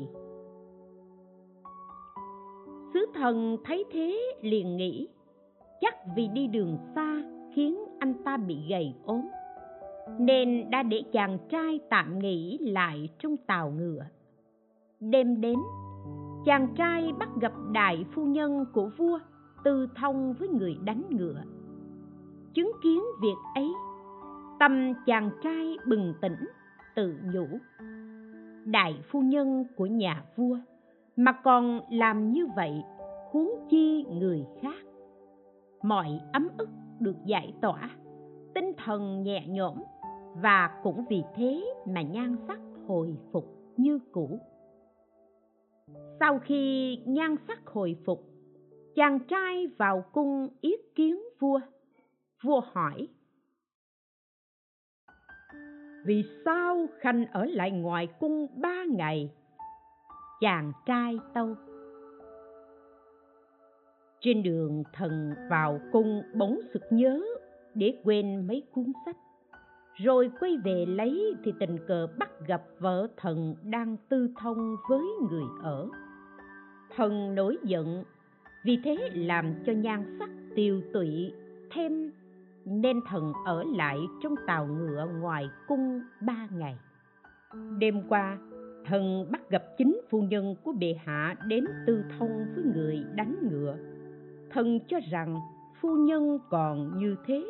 Sứ 2.93 3.05
thần 3.13 3.57
thấy 3.65 3.83
thế 3.91 4.19
liền 4.41 4.77
nghĩ, 4.77 5.07
chắc 5.81 5.95
vì 6.15 6.27
đi 6.27 6.47
đường 6.47 6.77
xa 6.95 7.32
khiến 7.53 7.77
anh 7.99 8.13
ta 8.23 8.37
bị 8.37 8.57
gầy 8.69 8.93
ốm. 9.05 9.21
Nên 10.19 10.69
đã 10.69 10.83
để 10.83 11.03
chàng 11.11 11.37
trai 11.49 11.79
tạm 11.89 12.19
nghỉ 12.19 12.57
lại 12.57 13.09
trong 13.19 13.37
tàu 13.37 13.71
ngựa. 13.71 14.05
Đêm 14.99 15.41
đến, 15.41 15.59
chàng 16.45 16.67
trai 16.75 17.13
bắt 17.19 17.29
gặp 17.41 17.53
đại 17.71 18.05
phu 18.11 18.25
nhân 18.25 18.65
của 18.73 18.89
vua 18.97 19.19
tư 19.63 19.87
thông 19.95 20.33
với 20.33 20.47
người 20.47 20.77
đánh 20.83 21.03
ngựa. 21.09 21.43
Chứng 22.53 22.71
kiến 22.83 23.03
việc 23.21 23.37
ấy, 23.55 23.73
tâm 24.59 24.93
chàng 25.05 25.29
trai 25.43 25.77
bừng 25.87 26.13
tỉnh, 26.21 26.37
tự 26.95 27.15
nhủ. 27.33 27.47
Đại 28.65 29.01
phu 29.11 29.21
nhân 29.21 29.65
của 29.75 29.85
nhà 29.85 30.23
vua 30.35 30.57
mà 31.15 31.31
còn 31.31 31.79
làm 31.91 32.31
như 32.31 32.47
vậy, 32.55 32.83
huống 33.31 33.51
chi 33.69 34.05
người 34.09 34.45
khác. 34.61 34.85
Mọi 35.83 36.21
ấm 36.33 36.47
ức 36.57 36.69
được 37.03 37.15
giải 37.25 37.53
tỏa. 37.61 37.89
Tinh 38.55 38.71
thần 38.85 39.23
nhẹ 39.23 39.47
nhõm 39.47 39.83
và 40.35 40.79
cũng 40.83 41.05
vì 41.09 41.23
thế 41.35 41.73
mà 41.87 42.01
nhan 42.01 42.35
sắc 42.47 42.59
hồi 42.87 43.17
phục 43.31 43.45
như 43.77 43.99
cũ. 44.11 44.39
Sau 46.19 46.39
khi 46.39 46.97
nhan 47.05 47.35
sắc 47.47 47.65
hồi 47.65 47.95
phục, 48.05 48.23
chàng 48.95 49.19
trai 49.19 49.67
vào 49.77 50.03
cung 50.13 50.47
yết 50.61 50.79
kiến 50.95 51.19
vua. 51.39 51.59
Vua 52.43 52.61
hỏi, 52.73 53.07
vì 56.05 56.23
sao 56.45 56.87
khanh 56.99 57.25
ở 57.25 57.45
lại 57.45 57.71
ngoài 57.71 58.07
cung 58.19 58.47
ba 58.61 58.83
ngày? 58.89 59.31
Chàng 60.41 60.71
trai 60.85 61.17
tâu 61.33 61.55
trên 64.23 64.43
đường 64.43 64.83
thần 64.93 65.33
vào 65.49 65.79
cung 65.91 66.21
bỗng 66.33 66.59
sực 66.73 66.83
nhớ 66.89 67.21
để 67.73 67.93
quên 68.03 68.47
mấy 68.47 68.63
cuốn 68.71 68.85
sách. 69.05 69.17
Rồi 69.95 70.31
quay 70.39 70.57
về 70.63 70.85
lấy 70.85 71.35
thì 71.43 71.53
tình 71.59 71.77
cờ 71.87 72.07
bắt 72.19 72.29
gặp 72.47 72.63
vợ 72.79 73.07
thần 73.17 73.55
đang 73.63 73.97
tư 74.09 74.29
thông 74.39 74.75
với 74.89 75.05
người 75.29 75.43
ở. 75.63 75.89
Thần 76.95 77.35
nổi 77.35 77.57
giận, 77.63 78.03
vì 78.65 78.77
thế 78.83 79.09
làm 79.13 79.53
cho 79.65 79.73
nhan 79.73 80.17
sắc 80.19 80.29
tiêu 80.55 80.81
tụy, 80.93 81.33
thêm 81.71 82.11
nên 82.65 82.99
thần 83.09 83.33
ở 83.45 83.63
lại 83.75 83.99
trong 84.23 84.35
tàu 84.47 84.67
ngựa 84.67 85.07
ngoài 85.21 85.49
cung 85.67 86.01
ba 86.21 86.47
ngày. 86.51 86.77
Đêm 87.79 88.01
qua, 88.09 88.37
thần 88.85 89.31
bắt 89.31 89.49
gặp 89.49 89.63
chính 89.77 90.01
phu 90.09 90.21
nhân 90.21 90.55
của 90.63 90.71
bệ 90.71 90.95
hạ 91.05 91.35
đến 91.47 91.65
tư 91.87 92.03
thông 92.19 92.45
với 92.55 92.63
người 92.75 93.03
đánh 93.15 93.35
ngựa 93.51 93.77
thần 94.53 94.79
cho 94.87 94.99
rằng 95.11 95.39
phu 95.81 95.95
nhân 95.95 96.39
còn 96.49 96.97
như 96.97 97.15
thế 97.25 97.43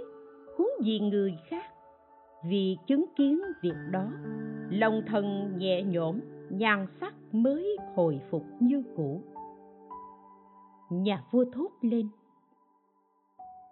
huống 0.57 0.85
gì 0.85 0.99
người 0.99 1.37
khác. 1.49 1.65
Vì 2.49 2.77
chứng 2.87 3.05
kiến 3.15 3.41
việc 3.61 3.75
đó 3.91 4.05
lòng 4.69 5.01
thần 5.07 5.57
nhẹ 5.57 5.83
nhõm 5.83 6.19
nhan 6.49 6.87
sắc 6.99 7.13
mới 7.31 7.77
hồi 7.95 8.21
phục 8.31 8.43
như 8.59 8.83
cũ. 8.97 9.21
Nhà 10.89 11.23
vua 11.31 11.45
thốt 11.53 11.69
lên 11.81 12.07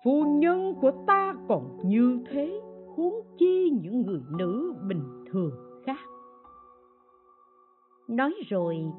phu 0.04 0.24
nhân 0.24 0.74
của 0.82 0.92
ta 1.08 1.34
còn 1.48 1.78
như 1.84 2.20
thế 2.32 2.62
huống 2.96 3.16
chi 3.38 3.70
những 3.82 4.02
người 4.02 4.22
nữ 4.30 4.74
bình 4.88 5.26
thường 5.32 5.52
khác. 5.86 6.00
Nói 8.08 8.34
rồi 8.50 8.92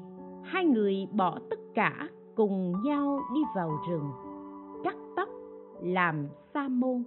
hai 0.43 0.65
người 0.65 1.07
bỏ 1.11 1.39
tất 1.49 1.59
cả 1.75 2.09
cùng 2.35 2.73
nhau 2.83 3.19
đi 3.33 3.41
vào 3.55 3.69
rừng 3.89 4.11
làm 5.81 6.27
sa 6.53 6.67
môn. 6.67 7.03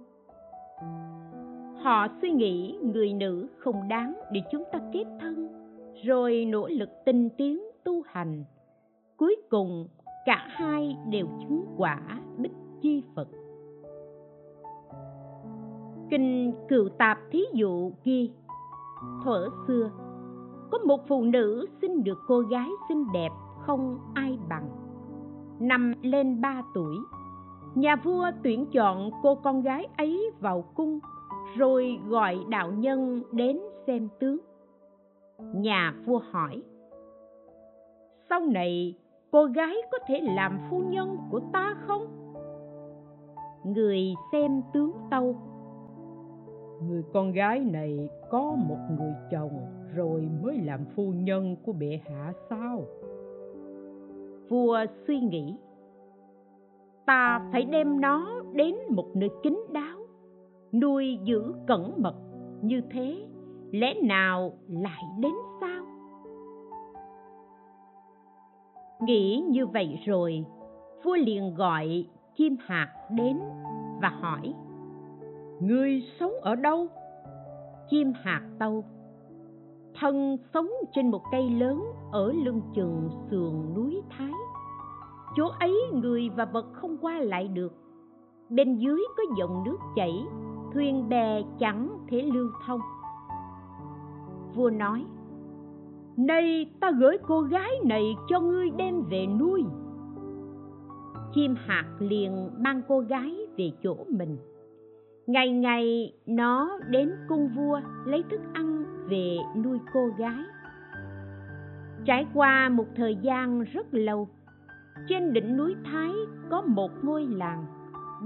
Họ 1.81 2.07
suy 2.21 2.31
nghĩ 2.31 2.77
người 2.81 3.13
nữ 3.13 3.47
không 3.57 3.87
đáng 3.87 4.13
để 4.31 4.41
chúng 4.51 4.63
ta 4.71 4.79
kết 4.93 5.05
thân, 5.19 5.47
rồi 6.05 6.45
nỗ 6.45 6.67
lực 6.67 6.89
tinh 7.05 7.29
tiến 7.37 7.61
tu 7.83 8.01
hành. 8.05 8.43
Cuối 9.17 9.35
cùng, 9.49 9.87
cả 10.25 10.45
hai 10.49 10.97
đều 11.09 11.27
chứng 11.39 11.65
quả 11.77 11.99
bích 12.37 12.51
chi 12.81 13.03
phật. 13.15 13.27
Kinh 16.09 16.53
cựu 16.69 16.89
tạp 16.89 17.17
thí 17.31 17.43
dụ 17.53 17.91
ghi, 18.03 18.31
thuở 19.23 19.49
xưa, 19.67 19.91
có 20.71 20.77
một 20.77 21.07
phụ 21.07 21.23
nữ 21.23 21.65
sinh 21.81 22.03
được 22.03 22.17
cô 22.27 22.39
gái 22.39 22.69
xinh 22.89 23.05
đẹp 23.13 23.29
không 23.59 23.97
ai 24.13 24.37
bằng. 24.49 24.69
Năm 25.59 25.93
lên 26.01 26.41
ba 26.41 26.63
tuổi 26.73 26.95
nhà 27.75 27.95
vua 27.95 28.31
tuyển 28.43 28.65
chọn 28.73 29.11
cô 29.23 29.35
con 29.35 29.61
gái 29.61 29.87
ấy 29.97 30.31
vào 30.39 30.61
cung 30.75 30.99
rồi 31.57 31.99
gọi 32.07 32.37
đạo 32.49 32.71
nhân 32.71 33.23
đến 33.31 33.59
xem 33.87 34.07
tướng. 34.19 34.37
Nhà 35.53 35.93
vua 36.05 36.21
hỏi 36.31 36.61
sau 38.29 38.39
này 38.39 38.95
cô 39.31 39.45
gái 39.45 39.75
có 39.91 39.97
thể 40.07 40.19
làm 40.23 40.59
phu 40.69 40.79
nhân 40.79 41.17
của 41.31 41.41
ta 41.53 41.75
không? 41.87 42.33
Người 43.63 44.13
xem 44.31 44.61
tướng 44.73 44.91
tâu 45.11 45.35
người 46.81 47.03
con 47.13 47.31
gái 47.31 47.59
này 47.59 48.09
có 48.29 48.55
một 48.67 48.77
người 48.97 49.13
chồng 49.31 49.59
rồi 49.95 50.29
mới 50.41 50.57
làm 50.57 50.85
phu 50.95 51.11
nhân 51.11 51.55
của 51.65 51.73
bệ 51.73 51.99
hạ 52.05 52.33
sao? 52.49 52.85
Vua 54.49 54.85
suy 55.07 55.19
nghĩ 55.19 55.57
ta 57.07 57.41
phải 57.51 57.65
đem 57.65 58.01
nó 58.01 58.41
đến 58.53 58.75
một 58.89 59.15
nơi 59.15 59.29
kín 59.43 59.59
đáo, 59.71 59.99
nuôi 60.73 61.19
giữ 61.23 61.53
cẩn 61.67 61.93
mật. 61.97 62.15
Như 62.61 62.81
thế, 62.91 63.27
lẽ 63.71 63.93
nào 64.03 64.51
lại 64.67 65.03
đến 65.19 65.31
sao? 65.61 65.85
Nghĩ 69.01 69.43
như 69.49 69.67
vậy 69.67 69.99
rồi, 70.05 70.45
vua 71.03 71.15
liền 71.15 71.55
gọi 71.55 72.05
chim 72.35 72.55
hạt 72.59 72.93
đến 73.11 73.39
và 74.01 74.09
hỏi 74.09 74.53
ngươi 75.59 76.03
sống 76.19 76.31
ở 76.41 76.55
đâu? 76.55 76.87
Chim 77.89 78.13
hạt 78.15 78.41
tâu, 78.59 78.83
thân 79.99 80.37
sống 80.53 80.69
trên 80.91 81.11
một 81.11 81.21
cây 81.31 81.49
lớn 81.49 81.83
ở 82.11 82.31
lưng 82.31 82.61
chừng 82.75 83.09
sườn 83.29 83.73
núi 83.75 84.01
thái 84.09 84.31
chỗ 85.37 85.47
ấy 85.59 85.81
người 85.93 86.29
và 86.29 86.45
vật 86.45 86.65
không 86.73 86.97
qua 86.97 87.19
lại 87.19 87.47
được. 87.47 87.73
Bên 88.49 88.75
dưới 88.75 89.03
có 89.17 89.23
dòng 89.39 89.63
nước 89.65 89.77
chảy, 89.95 90.25
thuyền 90.73 91.09
bè 91.09 91.41
chẳng 91.59 91.97
thể 92.07 92.21
lưu 92.21 92.47
thông. 92.65 92.81
Vua 94.55 94.69
nói 94.69 95.05
nay 96.17 96.71
ta 96.79 96.91
gửi 96.91 97.17
cô 97.27 97.41
gái 97.41 97.71
này 97.85 98.15
cho 98.27 98.39
ngươi 98.39 98.69
đem 98.77 99.01
về 99.09 99.27
nuôi. 99.39 99.63
Chim 101.33 101.55
hạt 101.65 101.85
liền 101.99 102.49
mang 102.57 102.81
cô 102.87 102.99
gái 102.99 103.35
về 103.57 103.71
chỗ 103.83 103.95
mình. 104.09 104.37
Ngày 105.27 105.51
ngày 105.51 106.13
nó 106.25 106.79
đến 106.89 107.11
cung 107.27 107.49
vua 107.55 107.79
lấy 108.05 108.23
thức 108.31 108.41
ăn 108.53 108.85
về 109.09 109.37
nuôi 109.63 109.79
cô 109.93 110.09
gái. 110.17 110.43
Trải 112.05 112.27
qua 112.33 112.69
một 112.69 112.85
thời 112.95 113.15
gian 113.15 113.63
rất 113.63 113.87
lâu 113.91 114.27
trên 115.09 115.33
đỉnh 115.33 115.57
núi 115.57 115.75
thái 115.85 116.11
có 116.49 116.61
một 116.61 116.91
ngôi 117.01 117.25
làng. 117.25 117.65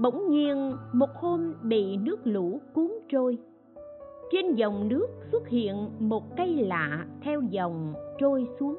Bỗng 0.00 0.30
nhiên, 0.30 0.76
một 0.92 1.10
hôm 1.14 1.54
bị 1.62 1.96
nước 1.96 2.18
lũ 2.24 2.60
cuốn 2.74 2.92
trôi. 3.08 3.38
Trên 4.32 4.54
dòng 4.54 4.88
nước 4.88 5.06
xuất 5.32 5.48
hiện 5.48 5.90
một 5.98 6.36
cây 6.36 6.54
lạ 6.54 7.06
theo 7.20 7.40
dòng 7.40 7.94
trôi 8.18 8.48
xuống. 8.60 8.76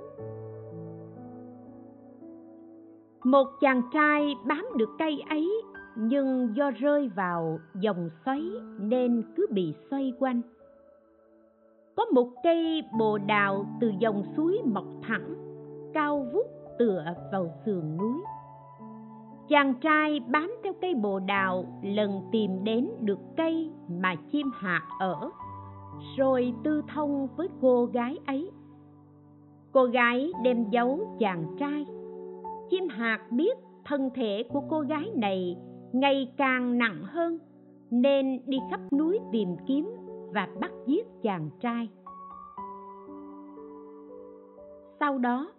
Một 3.24 3.48
chàng 3.62 3.82
trai 3.94 4.36
bám 4.48 4.66
được 4.78 4.90
cây 5.00 5.24
ấy, 5.30 5.62
nhưng 5.96 6.56
do 6.56 6.72
rơi 6.72 7.10
vào 7.16 7.60
dòng 7.82 8.10
xoáy 8.26 8.44
nên 8.80 9.24
cứ 9.36 9.48
bị 9.52 9.74
xoay 9.92 10.14
quanh. 10.20 10.42
Có 11.96 12.06
một 12.06 12.28
cây 12.44 12.84
bồ 13.00 13.18
đào 13.18 13.66
từ 13.82 13.92
dòng 14.00 14.24
suối 14.38 14.62
mọc 14.66 14.86
thẳng, 15.02 15.36
cao 15.94 16.28
vút 16.34 16.46
tựa 16.80 17.04
vào 17.32 17.48
sườn 17.66 17.98
núi. 17.98 18.22
Chàng 19.48 19.74
trai 19.82 20.20
bám 20.20 20.56
theo 20.64 20.74
cây 20.82 20.96
bồ 20.96 21.20
đào, 21.20 21.66
lần 21.84 22.22
tìm 22.32 22.64
đến 22.64 22.90
được 23.00 23.20
cây 23.38 23.72
mà 23.90 24.16
chim 24.32 24.52
hạt 24.54 24.82
ở. 25.00 25.30
Rồi 26.18 26.54
tư 26.64 26.82
thông 26.94 27.28
với 27.36 27.48
cô 27.62 27.86
gái 27.86 28.20
ấy. 28.26 28.52
Cô 29.72 29.86
gái 29.86 30.32
đem 30.44 30.70
giấu 30.70 31.16
chàng 31.20 31.56
trai. 31.60 31.86
Chim 32.70 32.88
hạt 32.90 33.20
biết 33.32 33.58
thân 33.86 34.10
thể 34.16 34.44
của 34.54 34.62
cô 34.70 34.80
gái 34.80 35.12
này 35.16 35.58
ngày 35.94 36.34
càng 36.38 36.78
nặng 36.78 37.04
hơn, 37.04 37.40
nên 37.92 38.42
đi 38.46 38.58
khắp 38.72 38.80
núi 38.94 39.20
tìm 39.32 39.56
kiếm 39.68 39.90
và 40.34 40.48
bắt 40.62 40.72
giết 40.88 41.08
chàng 41.22 41.50
trai. 41.62 41.90
Sau 45.00 45.18
đó 45.18 45.52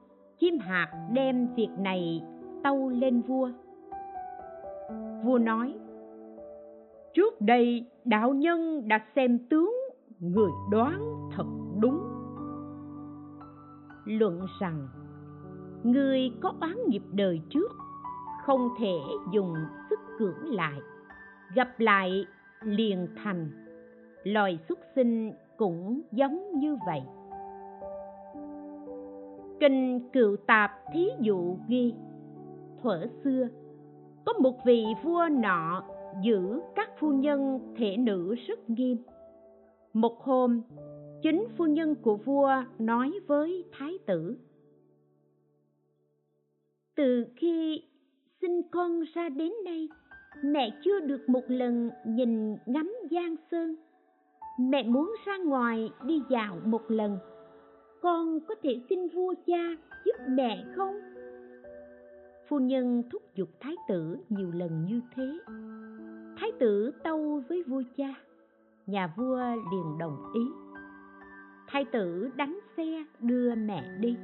chim 0.44 0.59
Hạc 0.59 0.88
đem 1.12 1.54
việc 1.54 1.68
này 1.78 2.22
tâu 2.62 2.88
lên 2.88 3.20
vua. 3.20 3.50
Vua 5.24 5.38
nói, 5.38 5.74
trước 7.14 7.40
đây 7.40 7.87
đạo 8.04 8.35
nhân 8.35 8.88
đã 8.88 8.98
xem 9.16 9.38
tướng, 9.50 9.74
người 10.20 10.50
đoán 10.70 11.28
thật 11.37 11.46
đúng. 11.80 12.00
Luận 14.04 14.40
rằng, 14.61 14.88
người 15.83 16.30
có 16.40 16.52
oán 16.61 16.76
nghiệp 16.87 17.02
đời 17.12 17.40
trước, 17.50 17.72
không 18.44 18.68
thể 18.78 18.94
dùng 19.33 19.54
sức 19.90 20.00
cưỡng 20.18 20.54
lại, 20.54 20.80
gặp 21.54 21.80
lại 21.80 22.26
liền 22.62 23.09
thành, 23.24 23.50
loài 24.24 24.59
xuất 24.68 24.78
sinh 24.94 25.33
cũng 25.57 26.02
giống 26.12 26.59
như 26.59 26.76
vậy 26.87 27.02
kinh 29.61 30.11
cựu 30.12 30.37
tạp 30.37 30.71
thí 30.93 31.09
dụ 31.21 31.57
ghi, 31.69 31.95
thuở 32.83 33.07
xưa, 33.25 33.49
có 34.27 34.33
một 34.33 34.64
vị 34.64 34.85
vua 35.03 35.29
nọ 35.31 35.85
giữ 36.23 36.61
các 36.75 36.90
phu 36.99 37.12
nhân 37.12 37.61
thể 37.77 37.97
nữ 37.97 38.35
rất 38.35 38.71
nghiêm. 38.71 38.97
Một 39.93 40.23
hôm, 40.23 40.62
chính 41.23 41.47
phu 41.57 41.67
nhân 41.67 41.95
của 41.95 42.17
vua 42.17 42.53
nói 42.79 43.12
với 43.27 43.64
thái 43.73 43.99
tử, 44.07 44.37
từ 46.97 47.27
khi 47.37 47.83
sinh 48.40 48.62
con 48.71 49.03
ra 49.14 49.29
đến 49.29 49.53
nay, 49.64 49.88
mẹ 50.45 50.71
chưa 50.85 51.01
được 51.01 51.29
một 51.29 51.43
lần 51.49 51.90
nhìn 52.07 52.57
ngắm 52.67 52.93
giang 53.11 53.37
sơn. 53.51 53.77
Mẹ 54.61 54.83
muốn 54.83 55.14
ra 55.27 55.37
ngoài 55.38 55.90
đi 56.05 56.23
dạo 56.31 56.59
một 56.64 56.83
lần 56.88 57.19
con 58.05 58.40
có 58.49 58.55
thể 58.62 58.81
xin 58.88 59.09
vua 59.09 59.35
cha 59.47 59.77
giúp 60.05 60.17
mẹ 60.29 60.64
không? 60.77 60.95
Phu 62.49 62.59
nhân 62.59 63.03
thúc 63.11 63.23
giục 63.35 63.49
thái 63.61 63.75
tử 63.88 64.17
nhiều 64.29 64.51
lần 64.53 64.85
như 64.85 65.01
thế. 65.14 65.38
Thái 66.37 66.53
tử 66.59 66.90
tâu 67.05 67.43
với 67.49 67.62
vua 67.62 67.83
cha, 67.97 68.14
nhà 68.87 69.14
vua 69.17 69.38
liền 69.73 69.99
đồng 69.99 70.33
ý. 70.35 70.40
Thái 71.67 71.85
tử 71.85 72.31
đánh 72.37 72.59
xe 72.77 73.05
đưa 73.21 73.55
mẹ 73.55 73.97
đi. 74.01 74.17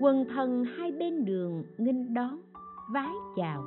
Quần 0.00 0.24
thần 0.34 0.64
hai 0.64 0.92
bên 0.92 1.24
đường 1.24 1.64
nghinh 1.78 2.14
đón, 2.14 2.40
vái 2.92 3.14
chào. 3.36 3.64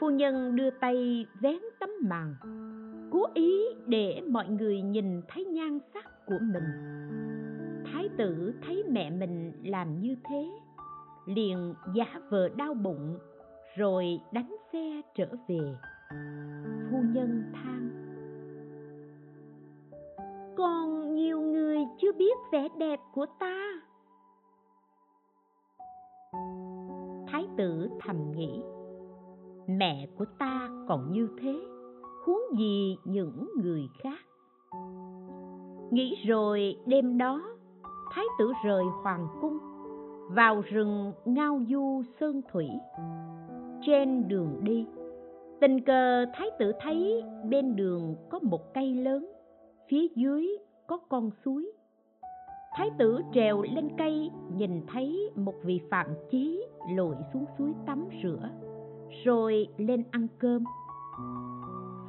Phu 0.00 0.10
nhân 0.10 0.56
đưa 0.56 0.70
tay 0.70 1.26
vén 1.40 1.58
tấm 1.80 1.90
màn, 2.00 2.34
cố 3.10 3.26
ý 3.34 3.62
để 3.86 4.22
mọi 4.28 4.48
người 4.48 4.82
nhìn 4.82 5.22
thấy 5.28 5.44
nhan 5.44 5.78
sắc 5.94 6.26
của 6.26 6.38
mình 6.40 6.64
tử 8.18 8.54
thấy 8.66 8.84
mẹ 8.90 9.10
mình 9.10 9.52
làm 9.64 10.00
như 10.00 10.16
thế, 10.24 10.50
liền 11.26 11.74
giả 11.94 12.20
vờ 12.30 12.48
đau 12.48 12.74
bụng, 12.74 13.18
rồi 13.76 14.20
đánh 14.32 14.56
xe 14.72 15.00
trở 15.14 15.28
về. 15.48 15.74
Phu 16.90 16.98
nhân 17.14 17.52
than, 17.54 17.90
còn 20.56 21.14
nhiều 21.14 21.40
người 21.40 21.78
chưa 22.00 22.12
biết 22.12 22.38
vẻ 22.52 22.68
đẹp 22.78 23.00
của 23.14 23.26
ta. 23.40 23.72
Thái 27.26 27.46
tử 27.56 27.88
thầm 28.00 28.32
nghĩ, 28.32 28.62
mẹ 29.66 30.08
của 30.18 30.24
ta 30.38 30.70
còn 30.88 31.12
như 31.12 31.28
thế, 31.40 31.60
huống 32.24 32.58
gì 32.58 32.96
những 33.04 33.48
người 33.62 33.88
khác? 34.02 34.20
Nghĩ 35.90 36.24
rồi 36.26 36.76
đêm 36.86 37.18
đó 37.18 37.42
thái 38.14 38.24
tử 38.38 38.52
rời 38.64 38.84
hoàng 39.02 39.28
cung, 39.40 39.58
vào 40.28 40.60
rừng 40.60 41.12
ngao 41.24 41.60
du 41.68 42.02
sơn 42.20 42.40
thủy. 42.52 42.68
Trên 43.86 44.28
đường 44.28 44.60
đi, 44.62 44.86
tình 45.60 45.80
cờ 45.80 46.26
thái 46.34 46.50
tử 46.58 46.72
thấy 46.80 47.24
bên 47.48 47.76
đường 47.76 48.16
có 48.30 48.38
một 48.38 48.74
cây 48.74 48.94
lớn, 48.94 49.32
phía 49.88 50.06
dưới 50.14 50.48
có 50.86 50.98
con 51.08 51.30
suối. 51.44 51.72
Thái 52.76 52.90
tử 52.98 53.20
trèo 53.34 53.62
lên 53.62 53.88
cây, 53.98 54.30
nhìn 54.56 54.86
thấy 54.86 55.30
một 55.36 55.54
vị 55.64 55.80
phạm 55.90 56.06
chí 56.30 56.64
lội 56.96 57.16
xuống 57.32 57.44
suối 57.58 57.72
tắm 57.86 58.04
rửa, 58.22 58.48
rồi 59.24 59.68
lên 59.76 60.04
ăn 60.10 60.26
cơm. 60.38 60.64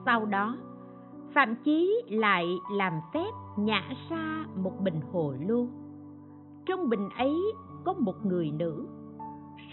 Sau 0.06 0.26
đó 0.26 0.58
phạm 1.34 1.56
chí 1.64 2.02
lại 2.10 2.46
làm 2.78 2.94
phép 3.14 3.32
nhả 3.58 3.90
ra 4.10 4.46
một 4.56 4.74
bình 4.80 5.02
hồ 5.12 5.34
lô 5.48 5.66
trong 6.66 6.90
bình 6.90 7.10
ấy 7.18 7.36
có 7.84 7.94
một 7.94 8.26
người 8.26 8.52
nữ. 8.52 8.88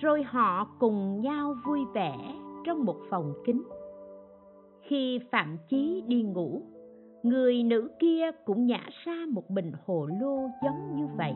Rồi 0.01 0.23
họ 0.23 0.67
cùng 0.79 1.21
nhau 1.21 1.55
vui 1.67 1.81
vẻ 1.95 2.35
trong 2.65 2.85
một 2.85 2.97
phòng 3.11 3.33
kính 3.47 3.63
khi 4.91 5.21
phạm 5.31 5.57
chí 5.69 6.03
đi 6.07 6.23
ngủ, 6.23 6.63
người 7.23 7.63
nữ 7.63 7.91
kia 7.99 8.31
cũng 8.45 8.67
nhả 8.67 8.89
ra 9.05 9.27
một 9.29 9.51
bình 9.51 9.73
hồ 9.87 10.09
lô 10.21 10.49
giống 10.65 10.97
như 10.97 11.07
vậy. 11.17 11.35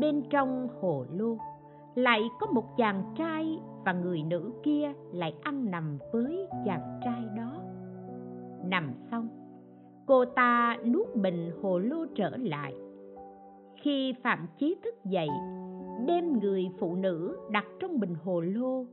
Bên 0.00 0.22
trong 0.30 0.68
hồ 0.80 1.04
lô 1.12 1.36
lại 1.94 2.20
có 2.40 2.46
một 2.46 2.76
chàng 2.76 3.14
trai 3.18 3.58
và 3.84 3.92
người 3.92 4.22
nữ 4.22 4.52
kia 4.62 4.92
lại 5.12 5.34
ăn 5.42 5.70
nằm 5.70 5.98
với 6.12 6.46
chàng 6.64 7.00
trai 7.04 7.22
đó. 7.36 7.62
Nằm 8.64 8.92
xong, 9.10 9.28
cô 10.06 10.24
ta 10.24 10.76
nuốt 10.84 11.14
bình 11.14 11.50
hồ 11.62 11.78
lô 11.78 12.06
trở 12.14 12.36
lại 12.36 12.74
khi 13.82 14.14
phạm 14.22 14.46
chí 14.58 14.76
thức 14.84 15.04
dậy, 15.04 15.28
đem 16.06 16.38
người 16.38 16.68
phụ 16.78 16.94
nữ 16.96 17.36
đặt 17.50 17.64
trong 17.80 18.00
bình 18.00 18.14
hồ 18.24 18.40
lô, 18.40 18.84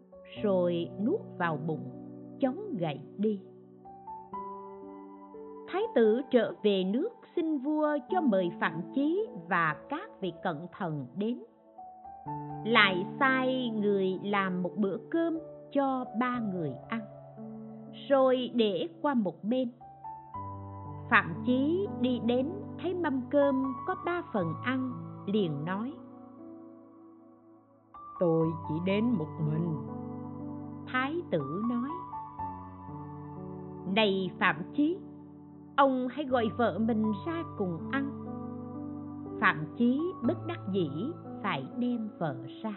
rồi 0.43 0.89
nuốt 1.05 1.19
vào 1.37 1.59
bụng, 1.67 1.89
chống 2.39 2.77
gậy 2.77 2.99
đi. 3.17 3.39
Thái 5.67 5.83
tử 5.95 6.21
trở 6.31 6.53
về 6.63 6.83
nước 6.83 7.09
xin 7.35 7.57
vua 7.57 7.97
cho 8.09 8.21
mời 8.21 8.49
phạm 8.59 8.81
chí 8.95 9.27
và 9.49 9.75
các 9.89 10.21
vị 10.21 10.33
cận 10.43 10.57
thần 10.77 11.05
đến. 11.15 11.43
Lại 12.65 13.05
sai 13.19 13.71
người 13.75 14.19
làm 14.23 14.63
một 14.63 14.71
bữa 14.77 14.97
cơm 15.09 15.39
cho 15.71 16.05
ba 16.19 16.39
người 16.53 16.71
ăn, 16.89 17.01
rồi 18.09 18.51
để 18.53 18.87
qua 19.01 19.13
một 19.13 19.43
bên. 19.43 19.71
Phạm 21.09 21.43
chí 21.45 21.87
đi 22.01 22.19
đến 22.25 22.49
thấy 22.85 22.93
mâm 22.93 23.21
cơm 23.31 23.73
có 23.87 23.95
ba 24.05 24.21
phần 24.33 24.53
ăn 24.63 24.91
liền 25.25 25.65
nói 25.65 25.93
tôi 28.19 28.47
chỉ 28.67 28.75
đến 28.85 29.05
một 29.05 29.27
mình. 29.39 29.75
Thái 30.87 31.21
tử 31.31 31.63
nói 31.69 31.89
này 33.95 34.31
phạm 34.39 34.55
chí 34.73 34.97
ông 35.75 36.07
hãy 36.11 36.25
gọi 36.25 36.49
vợ 36.57 36.79
mình 36.79 37.11
ra 37.25 37.43
cùng 37.57 37.91
ăn. 37.91 38.25
Phạm 39.41 39.65
chí 39.77 40.01
bất 40.21 40.47
đắc 40.47 40.59
dĩ 40.71 40.89
phải 41.43 41.65
đem 41.77 42.09
vợ 42.19 42.35
ra. 42.63 42.73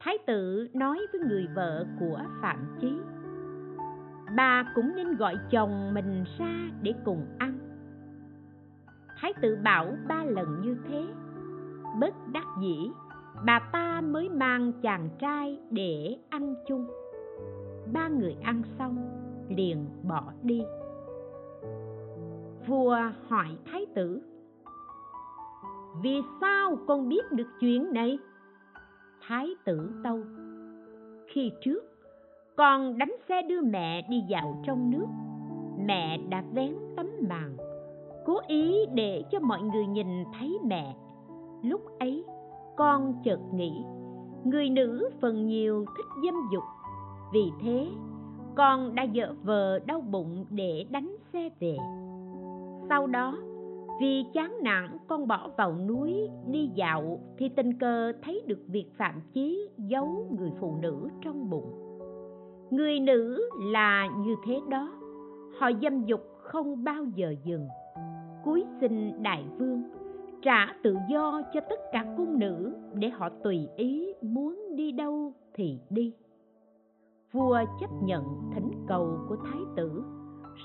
Thái 0.00 0.18
tử 0.26 0.68
nói 0.72 0.98
với 1.12 1.20
người 1.20 1.46
vợ 1.54 1.86
của 2.00 2.20
phạm 2.42 2.76
chí 2.80 2.98
bà 4.36 4.72
cũng 4.74 4.92
nên 4.96 5.16
gọi 5.16 5.36
chồng 5.50 5.94
mình 5.94 6.24
ra 6.38 6.70
để 6.82 6.94
cùng 7.04 7.26
ăn 7.38 7.65
thái 9.16 9.32
tử 9.42 9.58
bảo 9.64 9.96
ba 10.08 10.24
lần 10.24 10.60
như 10.60 10.76
thế. 10.88 11.06
Bất 12.00 12.14
đắc 12.32 12.46
dĩ, 12.60 12.90
bà 13.46 13.58
ta 13.72 14.00
mới 14.00 14.28
mang 14.28 14.72
chàng 14.82 15.08
trai 15.18 15.58
để 15.70 16.18
ăn 16.28 16.54
chung. 16.66 16.86
Ba 17.92 18.08
người 18.08 18.36
ăn 18.42 18.62
xong, 18.78 18.96
liền 19.48 19.86
bỏ 20.08 20.32
đi. 20.42 20.62
Vua 22.66 22.98
hỏi 23.28 23.48
thái 23.64 23.86
tử, 23.94 24.20
vì 26.02 26.22
sao 26.40 26.78
con 26.86 27.08
biết 27.08 27.32
được 27.32 27.48
chuyện 27.60 27.92
này? 27.92 28.18
Thái 29.26 29.54
tử 29.64 29.90
tâu, 30.04 30.20
khi 31.26 31.52
trước, 31.60 31.84
con 32.56 32.98
đánh 32.98 33.12
xe 33.28 33.42
đưa 33.42 33.60
mẹ 33.60 34.06
đi 34.10 34.24
dạo 34.28 34.62
trong 34.66 34.90
nước. 34.90 35.06
Mẹ 35.86 36.18
đã 36.28 36.44
vén 36.54 36.74
tấm 36.96 37.06
màn 37.28 37.56
cố 38.26 38.40
ý 38.46 38.86
để 38.94 39.24
cho 39.30 39.40
mọi 39.40 39.62
người 39.62 39.86
nhìn 39.86 40.24
thấy 40.38 40.58
mẹ. 40.64 40.96
Lúc 41.62 41.80
ấy, 41.98 42.24
con 42.76 43.14
chợt 43.24 43.40
nghĩ, 43.54 43.84
người 44.44 44.70
nữ 44.70 45.10
phần 45.20 45.46
nhiều 45.46 45.84
thích 45.96 46.06
dâm 46.24 46.34
dục. 46.52 46.62
Vì 47.32 47.50
thế, 47.62 47.88
con 48.56 48.94
đã 48.94 49.02
dở 49.02 49.34
vờ 49.42 49.78
đau 49.78 50.00
bụng 50.00 50.44
để 50.50 50.84
đánh 50.90 51.16
xe 51.32 51.50
về. 51.60 51.76
Sau 52.88 53.06
đó, 53.06 53.38
vì 54.00 54.24
chán 54.32 54.56
nản, 54.62 54.96
con 55.08 55.28
bỏ 55.28 55.50
vào 55.56 55.74
núi 55.88 56.28
đi 56.46 56.70
dạo 56.74 57.20
thì 57.38 57.48
tình 57.48 57.78
cờ 57.78 58.12
thấy 58.22 58.42
được 58.46 58.60
việc 58.66 58.86
phạm 58.96 59.20
chí 59.32 59.68
giấu 59.76 60.26
người 60.38 60.50
phụ 60.60 60.76
nữ 60.82 61.08
trong 61.24 61.50
bụng. 61.50 61.98
Người 62.70 63.00
nữ 63.00 63.50
là 63.72 64.08
như 64.18 64.36
thế 64.46 64.60
đó, 64.68 64.92
họ 65.58 65.70
dâm 65.82 66.04
dục 66.04 66.20
không 66.38 66.84
bao 66.84 67.04
giờ 67.14 67.34
dừng 67.44 67.68
cúi 68.46 68.64
xin 68.80 69.22
đại 69.22 69.44
vương, 69.58 69.82
trả 70.42 70.66
tự 70.82 70.96
do 71.08 71.42
cho 71.54 71.60
tất 71.60 71.80
cả 71.92 72.04
cung 72.16 72.38
nữ 72.38 72.72
để 72.94 73.08
họ 73.08 73.28
tùy 73.28 73.68
ý 73.76 74.14
muốn 74.22 74.76
đi 74.76 74.92
đâu 74.92 75.32
thì 75.54 75.80
đi. 75.90 76.14
Vua 77.32 77.58
chấp 77.80 77.90
nhận 78.02 78.24
thỉnh 78.54 78.70
cầu 78.88 79.18
của 79.28 79.36
thái 79.36 79.60
tử, 79.76 80.02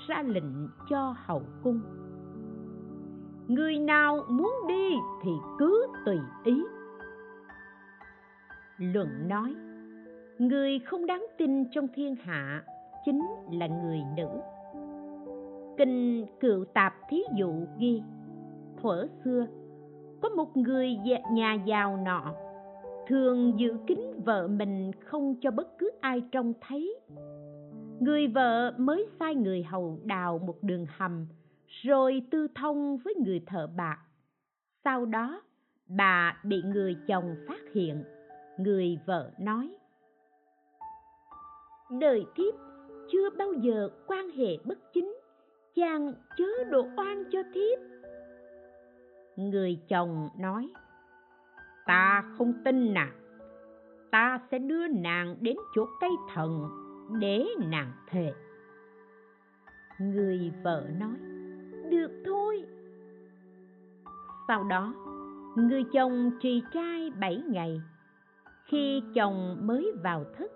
ra 0.08 0.22
lệnh 0.26 0.68
cho 0.90 1.14
hậu 1.16 1.42
cung. 1.62 1.80
Người 3.48 3.78
nào 3.78 4.18
muốn 4.28 4.54
đi 4.68 4.90
thì 5.22 5.30
cứ 5.58 5.86
tùy 6.06 6.18
ý. 6.44 6.62
Luận 8.78 9.08
nói, 9.28 9.54
người 10.38 10.78
không 10.78 11.06
đáng 11.06 11.26
tin 11.38 11.70
trong 11.70 11.86
thiên 11.94 12.16
hạ 12.16 12.64
chính 13.04 13.22
là 13.52 13.66
người 13.66 14.00
nữ 14.16 14.28
kinh 15.76 16.26
cựu 16.40 16.64
tạp 16.64 16.94
thí 17.08 17.22
dụ 17.36 17.66
ghi, 17.78 18.02
thuở 18.82 19.06
xưa, 19.24 19.46
có 20.22 20.28
một 20.28 20.56
người 20.56 20.96
nhà 21.32 21.54
giàu 21.66 21.96
nọ. 21.96 22.34
Thường 23.06 23.58
giữ 23.58 23.76
kín 23.86 24.00
vợ 24.24 24.48
mình 24.48 24.90
không 25.04 25.34
cho 25.40 25.50
bất 25.50 25.78
cứ 25.78 25.90
ai 26.00 26.22
trông 26.32 26.52
thấy. 26.60 27.00
Người 28.00 28.26
vợ 28.26 28.74
mới 28.78 29.06
sai 29.20 29.34
người 29.34 29.62
hầu 29.62 29.98
đào 30.04 30.38
một 30.38 30.62
đường 30.62 30.86
hầm, 30.96 31.26
rồi 31.66 32.22
tư 32.30 32.48
thông 32.54 32.96
với 32.96 33.14
người 33.14 33.40
thợ 33.46 33.66
bạc. 33.76 33.98
Sau 34.84 35.04
đó, 35.04 35.42
bà 35.86 36.40
bị 36.44 36.62
người 36.62 36.96
chồng 37.06 37.34
phát 37.48 37.60
hiện. 37.74 38.04
Người 38.58 38.98
vợ 39.06 39.30
nói, 39.40 39.76
đời 42.00 42.24
thiếp 42.36 42.54
chưa 43.12 43.30
bao 43.38 43.52
giờ 43.52 43.88
quan 44.06 44.30
hệ 44.30 44.58
bất 44.64 44.78
chính 44.92 45.21
chàng 45.74 46.14
chớ 46.36 46.64
đổ 46.70 46.88
oan 46.96 47.24
cho 47.30 47.42
thiếp. 47.54 47.78
Người 49.36 49.78
chồng 49.88 50.28
nói, 50.38 50.68
ta 51.86 52.24
không 52.38 52.52
tin 52.64 52.94
nàng 52.94 53.22
ta 54.12 54.40
sẽ 54.50 54.58
đưa 54.58 54.88
nàng 54.88 55.36
đến 55.40 55.56
chỗ 55.74 55.86
cây 56.00 56.10
thần 56.34 56.68
để 57.20 57.46
nàng 57.70 57.92
thề. 58.08 58.32
Người 60.00 60.52
vợ 60.62 60.84
nói, 61.00 61.16
được 61.90 62.22
thôi. 62.26 62.64
Sau 64.48 64.64
đó, 64.64 64.94
người 65.56 65.84
chồng 65.92 66.30
trì 66.40 66.62
trai 66.74 67.10
bảy 67.20 67.42
ngày. 67.48 67.80
Khi 68.64 69.02
chồng 69.14 69.66
mới 69.66 69.92
vào 70.02 70.24
thức 70.38 70.50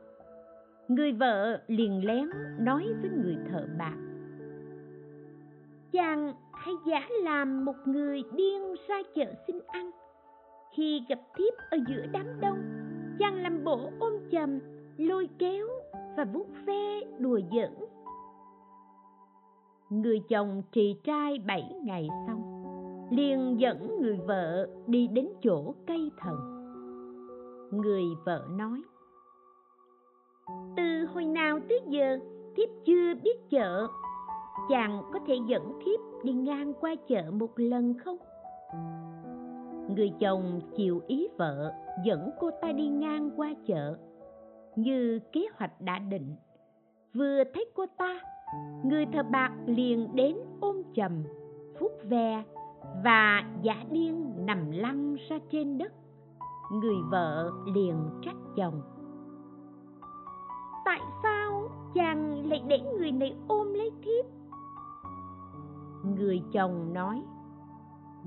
người 0.89 1.13
vợ 1.13 1.61
liền 1.67 2.07
lén 2.07 2.31
nói 2.59 2.87
với 3.01 3.11
người 3.11 3.37
thợ 3.51 3.67
bạc 3.79 3.97
chàng 5.97 6.33
hãy 6.53 6.75
giả 6.87 7.09
làm 7.23 7.65
một 7.65 7.77
người 7.87 8.23
điên 8.33 8.75
ra 8.89 9.03
chợ 9.15 9.25
xin 9.47 9.57
ăn. 9.67 9.91
Khi 10.77 11.03
gặp 11.09 11.19
thiếp 11.37 11.55
ở 11.71 11.79
giữa 11.89 12.07
đám 12.13 12.27
đông, 12.41 12.59
chàng 13.19 13.43
làm 13.43 13.65
bộ 13.65 13.91
ôm 14.01 14.13
chầm, 14.33 14.61
lôi 14.97 15.29
kéo 15.39 15.67
và 16.17 16.25
vuốt 16.25 16.47
ve 16.67 17.01
đùa 17.19 17.41
giỡn. 17.53 17.89
Người 19.91 20.21
chồng 20.29 20.63
trì 20.73 20.97
trai 21.05 21.39
bảy 21.47 21.75
ngày 21.85 22.09
xong, 22.27 22.43
liền 23.11 23.61
dẫn 23.61 24.01
người 24.03 24.19
vợ 24.27 24.67
đi 24.87 25.07
đến 25.07 25.29
chỗ 25.43 25.75
cây 25.87 26.11
thần. 26.19 26.37
Người 27.71 28.05
vợ 28.25 28.47
nói, 28.51 28.83
từ 30.77 31.07
hồi 31.15 31.25
nào 31.25 31.61
tới 31.69 31.81
giờ 31.89 32.19
thiếp 32.57 32.69
chưa 32.87 33.15
biết 33.23 33.51
chợ 33.51 33.87
chàng 34.69 35.03
có 35.13 35.19
thể 35.27 35.35
dẫn 35.47 35.79
thiếp 35.85 36.25
đi 36.25 36.33
ngang 36.33 36.73
qua 36.81 36.95
chợ 37.09 37.23
một 37.33 37.51
lần 37.57 37.95
không? 37.99 38.17
Người 39.97 40.13
chồng 40.21 40.61
chiều 40.77 41.01
ý 41.07 41.29
vợ, 41.39 41.73
dẫn 42.05 42.31
cô 42.41 42.51
ta 42.63 42.73
đi 42.73 42.89
ngang 42.89 43.31
qua 43.37 43.55
chợ. 43.67 43.97
Như 44.77 45.21
kế 45.33 45.47
hoạch 45.57 45.81
đã 45.81 45.99
định, 45.99 46.37
vừa 47.15 47.45
thấy 47.55 47.65
cô 47.75 47.87
ta, 47.99 48.21
người 48.85 49.07
thợ 49.07 49.23
bạc 49.23 49.53
liền 49.67 50.17
đến 50.17 50.37
ôm 50.61 50.83
chầm 50.95 51.23
phút 51.79 51.93
ve 52.05 52.45
và 53.05 53.45
giả 53.63 53.85
điên 53.91 54.33
nằm 54.37 54.71
lăn 54.71 55.17
ra 55.29 55.39
trên 55.51 55.79
đất. 55.79 55.93
Người 56.73 56.97
vợ 57.11 57.51
liền 57.75 57.95
trách 58.23 58.37
chồng. 58.57 58.83
Tại 60.85 61.01
sao 61.23 61.69
chàng 61.95 62.47
lại 62.51 62.63
để 62.69 62.79
người 62.99 63.13
này 63.13 63.37
ôm 63.49 63.75
lấy 63.75 63.91
thiếp? 64.03 64.36
Người 66.15 66.43
chồng 66.53 66.93
nói, 66.93 67.23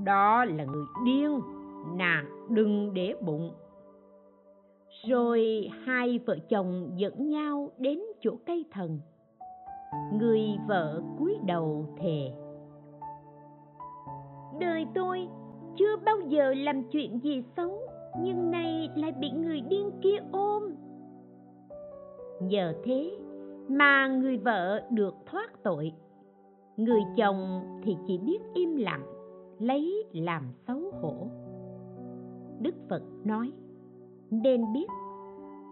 đó 0.04 0.46
là 0.46 0.64
người 0.64 0.86
điên 1.06 1.40
nàng 1.96 2.26
đừng 2.50 2.94
để 2.94 3.16
bụng. 3.22 3.52
Rồi 5.08 5.70
hai 5.86 6.20
vợ 6.26 6.38
chồng 6.50 6.92
dẫn 6.96 7.30
nhau 7.30 7.72
đến 7.78 8.00
chỗ 8.22 8.32
cây 8.46 8.66
thần. 8.72 9.00
Người 10.14 10.42
vợ 10.68 11.02
cúi 11.20 11.38
đầu 11.46 11.86
thề, 11.98 12.32
đời 14.60 14.88
tôi 14.96 15.28
chưa 15.78 15.98
bao 16.06 16.20
giờ 16.28 16.54
làm 16.54 16.84
chuyện 16.84 17.20
gì 17.24 17.44
xấu, 17.58 17.80
nhưng 18.20 18.52
nay 18.52 18.90
lại 18.96 19.12
bị 19.12 19.32
người 19.32 19.62
điên 19.62 19.92
kia 20.04 20.18
ôm. 20.32 20.64
Nhờ 22.42 22.74
thế 22.84 23.18
mà 23.68 24.08
người 24.08 24.38
vợ 24.38 24.82
được 24.90 25.16
thoát 25.26 25.64
tội 25.64 25.94
người 26.80 27.02
chồng 27.18 27.62
thì 27.84 27.98
chỉ 28.08 28.18
biết 28.18 28.40
im 28.54 28.76
lặng, 28.76 29.06
lấy 29.60 30.04
làm 30.14 30.44
xấu 30.68 30.80
hổ. 31.02 31.28
Đức 32.60 32.76
phật 32.90 33.04
nói, 33.24 33.52
nên 34.30 34.74
biết, 34.74 34.88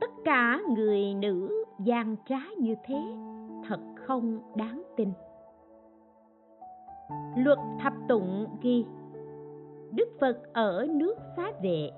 tất 0.02 0.12
cả 0.26 0.60
người 0.76 1.14
nữ 1.14 1.64
gian 1.80 2.16
trá 2.30 2.40
như 2.58 2.76
thế 2.86 3.02
thật 3.68 3.80
không 3.96 4.40
đáng 4.56 4.84
tin. 4.98 5.10
Luật 7.38 7.60
thập 7.80 7.94
tụng 8.10 8.46
ghi, 8.62 8.86
đức 9.92 10.10
phật 10.20 10.54
ở 10.54 10.88
nước 10.90 11.16
xá 11.36 11.52
vệ, 11.64 11.90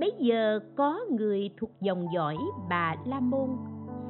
bấy 0.00 0.12
giờ 0.18 0.60
có 0.76 1.00
người 1.10 1.50
thuộc 1.56 1.70
dòng 1.80 2.06
dõi 2.14 2.36
bà 2.68 2.94
la 3.04 3.20
môn 3.20 3.48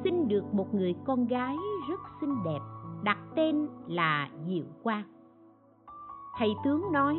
xin 0.03 0.27
được 0.27 0.43
một 0.53 0.73
người 0.73 0.95
con 1.05 1.27
gái 1.27 1.55
rất 1.89 1.99
xinh 2.21 2.35
đẹp 2.45 2.76
đặt 3.07 3.17
tên 3.35 3.67
là 3.87 4.29
diệu 4.47 4.65
quang. 4.83 5.03
Thầy 6.37 6.49
tướng 6.63 6.91
nói, 6.91 7.15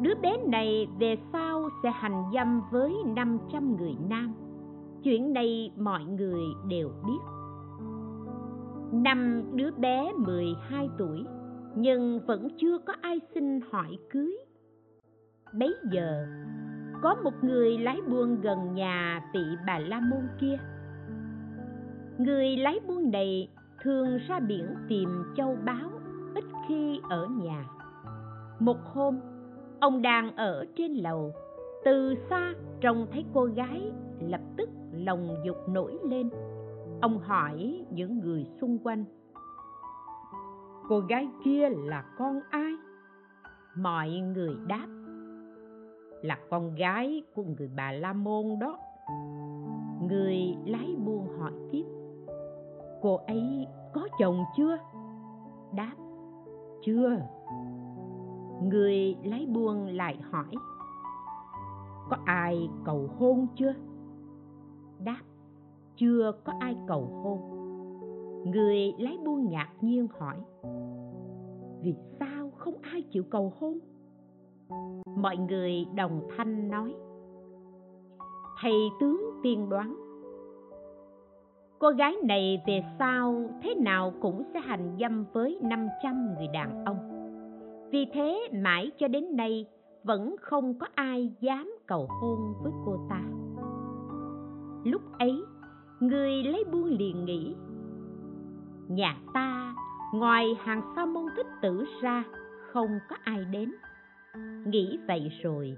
đứa 0.00 0.14
bé 0.22 0.36
này 0.46 0.88
về 0.98 1.16
sau 1.32 1.68
sẽ 1.82 1.90
hành 1.90 2.24
dâm 2.34 2.62
với 2.70 2.94
500 3.06 3.76
người 3.76 3.96
nam. 4.08 4.34
Chuyện 5.02 5.32
này 5.32 5.72
mọi 5.76 6.04
người 6.04 6.42
đều 6.68 6.90
biết. 7.06 7.18
Năm 8.92 9.42
đứa 9.54 9.70
bé 9.70 10.12
12 10.12 10.88
tuổi, 10.98 11.24
nhưng 11.76 12.20
vẫn 12.26 12.48
chưa 12.58 12.78
có 12.78 12.92
ai 13.00 13.20
xin 13.34 13.60
hỏi 13.70 13.98
cưới. 14.10 14.36
Bấy 15.58 15.74
giờ, 15.92 16.26
có 17.02 17.14
một 17.24 17.34
người 17.42 17.78
lái 17.78 18.00
buôn 18.08 18.40
gần 18.40 18.74
nhà 18.74 19.30
vị 19.34 19.44
bà 19.66 19.78
la 19.78 20.00
môn 20.00 20.28
kia. 20.40 20.58
Người 22.18 22.56
lái 22.56 22.80
buôn 22.86 23.10
này 23.10 23.48
thường 23.84 24.18
ra 24.28 24.40
biển 24.40 24.74
tìm 24.88 25.08
châu 25.36 25.56
báu, 25.64 25.90
ít 26.34 26.44
khi 26.68 27.00
ở 27.08 27.26
nhà. 27.26 27.64
Một 28.58 28.76
hôm, 28.84 29.20
ông 29.80 30.02
đang 30.02 30.36
ở 30.36 30.64
trên 30.76 30.92
lầu, 30.92 31.32
từ 31.84 32.14
xa 32.30 32.54
trông 32.80 33.06
thấy 33.12 33.24
cô 33.34 33.44
gái 33.44 33.92
lập 34.20 34.40
tức 34.56 34.68
lòng 34.92 35.34
dục 35.44 35.56
nổi 35.68 35.98
lên. 36.04 36.30
Ông 37.00 37.18
hỏi 37.18 37.84
những 37.90 38.18
người 38.18 38.46
xung 38.60 38.78
quanh, 38.78 39.04
cô 40.88 41.00
gái 41.00 41.28
kia 41.44 41.68
là 41.68 42.04
con 42.18 42.40
ai? 42.50 42.72
Mọi 43.76 44.10
người 44.10 44.56
đáp, 44.66 44.86
là 46.22 46.38
con 46.50 46.74
gái 46.74 47.22
của 47.34 47.42
người 47.42 47.70
bà 47.76 47.92
la 47.92 48.12
môn 48.12 48.44
đó. 48.60 48.78
Người 50.08 50.56
lái 50.66 50.96
buôn 51.04 51.38
hỏi 51.38 51.52
tiếp 51.72 51.84
cô 53.04 53.20
ấy 53.26 53.66
có 53.92 54.08
chồng 54.18 54.44
chưa? 54.56 54.78
Đáp, 55.72 55.94
chưa. 56.84 57.18
Người 58.62 59.16
lái 59.24 59.46
buôn 59.46 59.86
lại 59.86 60.18
hỏi, 60.30 60.54
có 62.10 62.16
ai 62.24 62.70
cầu 62.84 63.08
hôn 63.18 63.46
chưa? 63.56 63.72
Đáp, 65.04 65.20
chưa 65.96 66.32
có 66.44 66.52
ai 66.60 66.76
cầu 66.86 67.04
hôn. 67.22 67.40
Người 68.50 68.94
lái 68.98 69.18
buôn 69.24 69.48
ngạc 69.50 69.70
nhiên 69.80 70.08
hỏi, 70.18 70.36
vì 71.82 71.94
sao 72.18 72.50
không 72.56 72.74
ai 72.82 73.02
chịu 73.02 73.24
cầu 73.30 73.52
hôn? 73.60 73.78
Mọi 75.16 75.36
người 75.36 75.86
đồng 75.94 76.28
thanh 76.36 76.68
nói, 76.70 76.94
thầy 78.60 78.88
tướng 79.00 79.20
tiên 79.42 79.68
đoán 79.68 80.03
cô 81.78 81.90
gái 81.90 82.16
này 82.24 82.62
về 82.66 82.82
sau 82.98 83.50
thế 83.62 83.74
nào 83.74 84.12
cũng 84.20 84.42
sẽ 84.54 84.60
hành 84.60 84.96
dâm 85.00 85.24
với 85.32 85.58
500 85.62 86.34
người 86.34 86.48
đàn 86.52 86.84
ông. 86.84 86.96
Vì 87.90 88.06
thế 88.12 88.48
mãi 88.52 88.90
cho 88.98 89.08
đến 89.08 89.36
nay 89.36 89.66
vẫn 90.04 90.36
không 90.40 90.78
có 90.78 90.86
ai 90.94 91.32
dám 91.40 91.76
cầu 91.86 92.08
hôn 92.20 92.54
với 92.62 92.72
cô 92.86 92.96
ta. 93.10 93.20
Lúc 94.84 95.02
ấy, 95.18 95.42
người 96.00 96.42
lấy 96.42 96.64
buôn 96.72 96.84
liền 96.84 97.24
nghĩ, 97.24 97.54
nhà 98.88 99.16
ta 99.34 99.74
ngoài 100.14 100.56
hàng 100.58 100.82
sa 100.96 101.06
môn 101.06 101.24
thích 101.36 101.46
tử 101.62 101.84
ra 102.02 102.24
không 102.72 102.98
có 103.08 103.16
ai 103.24 103.44
đến. 103.44 103.72
Nghĩ 104.66 104.98
vậy 105.08 105.30
rồi, 105.42 105.76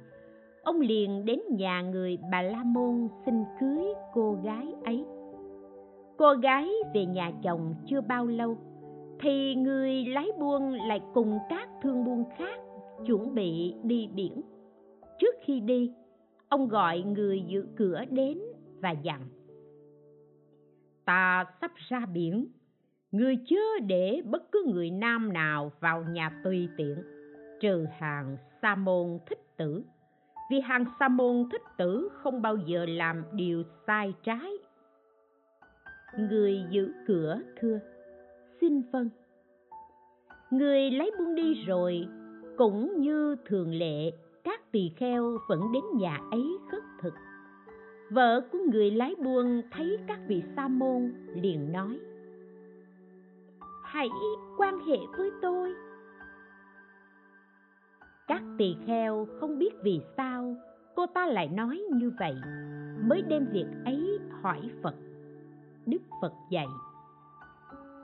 ông 0.62 0.80
liền 0.80 1.24
đến 1.24 1.40
nhà 1.51 1.82
người 1.82 2.18
bà 2.30 2.42
La 2.42 2.64
Môn 2.64 3.09
xin 3.26 3.34
cưới 3.61 3.84
cô 4.14 4.38
gái 4.44 4.74
ấy 4.84 5.05
cô 6.19 6.35
gái 6.35 6.69
về 6.95 7.07
nhà 7.07 7.33
chồng 7.43 7.75
chưa 7.87 8.01
bao 8.01 8.27
lâu, 8.27 8.59
thì 9.21 9.55
người 9.55 10.05
lái 10.05 10.29
buôn 10.39 10.73
lại 10.73 11.01
cùng 11.14 11.39
các 11.49 11.69
thương 11.83 12.05
buôn 12.05 12.25
khác 12.39 12.61
chuẩn 13.07 13.35
bị 13.35 13.75
đi 13.83 14.09
biển. 14.14 14.43
Trước 15.19 15.35
khi 15.45 15.61
đi, 15.61 15.93
ông 16.49 16.69
gọi 16.69 17.03
người 17.03 17.43
giữ 17.47 17.67
cửa 17.77 18.05
đến 18.11 18.39
và 18.81 18.91
dặn, 18.91 19.21
ta 21.05 21.45
sắp 21.61 21.73
ra 21.89 22.07
biển. 22.07 22.47
Người 23.12 23.39
chớ 23.47 23.87
để 23.87 24.23
bất 24.25 24.53
cứ 24.53 24.64
người 24.73 24.91
nam 24.91 25.33
nào 25.33 25.73
vào 25.81 26.05
nhà 26.05 26.41
tùy 26.45 26.69
tiện, 26.77 27.03
trừ 27.61 27.87
hàng 27.99 28.37
sa 28.62 28.75
môn 28.75 29.19
thích 29.27 29.57
tử. 29.57 29.83
Vì 30.51 30.61
hàng 30.61 30.85
sa 31.01 31.09
môn 31.09 31.49
thích 31.53 31.62
tử 31.77 32.09
không 32.12 32.43
bao 32.43 32.57
giờ 32.57 32.87
làm 32.89 33.25
điều 33.33 33.62
sai 33.87 34.14
trái 34.23 34.51
người 36.19 36.64
giữ 36.71 36.93
cửa 37.07 37.41
thưa. 37.61 37.81
Xin 38.61 38.83
phân 38.93 39.11
người 40.51 40.91
lấy 40.91 41.11
buôn 41.19 41.35
đi 41.35 41.64
rồi, 41.67 42.09
cũng 42.57 43.01
như 43.01 43.37
thường 43.47 43.75
lệ, 43.75 44.11
các 44.45 44.73
tỳ 44.73 44.91
kheo 44.97 45.39
vẫn 45.49 45.73
đến 45.73 45.83
nhà 45.95 46.21
ấy 46.31 46.59
khất 46.71 46.83
thực. 47.01 47.14
Vợ 48.11 48.41
của 48.53 48.59
người 48.73 48.91
lái 48.91 49.14
buôn 49.25 49.62
thấy 49.73 49.99
các 50.07 50.21
vị 50.29 50.43
sa 50.57 50.69
môn 50.69 51.14
liền 51.35 51.73
nói, 51.73 51.99
hãy 53.85 54.09
quan 54.59 54.79
hệ 54.81 54.97
với 55.19 55.31
tôi. 55.43 55.75
Các 58.29 58.43
tỳ 58.59 58.77
kheo 58.87 59.27
không 59.41 59.59
biết 59.59 59.71
vì 59.83 60.01
sao, 60.17 60.57
cô 60.95 61.07
ta 61.07 61.27
lại 61.27 61.49
nói 61.49 61.83
như 61.93 62.12
vậy. 62.19 62.35
Mới 63.05 63.23
đem 63.23 63.47
việc 63.53 63.67
ấy 63.85 64.19
hỏi 64.43 64.61
phật 64.83 64.95
đức 65.87 66.03
phật 66.20 66.32
dạy, 66.51 66.66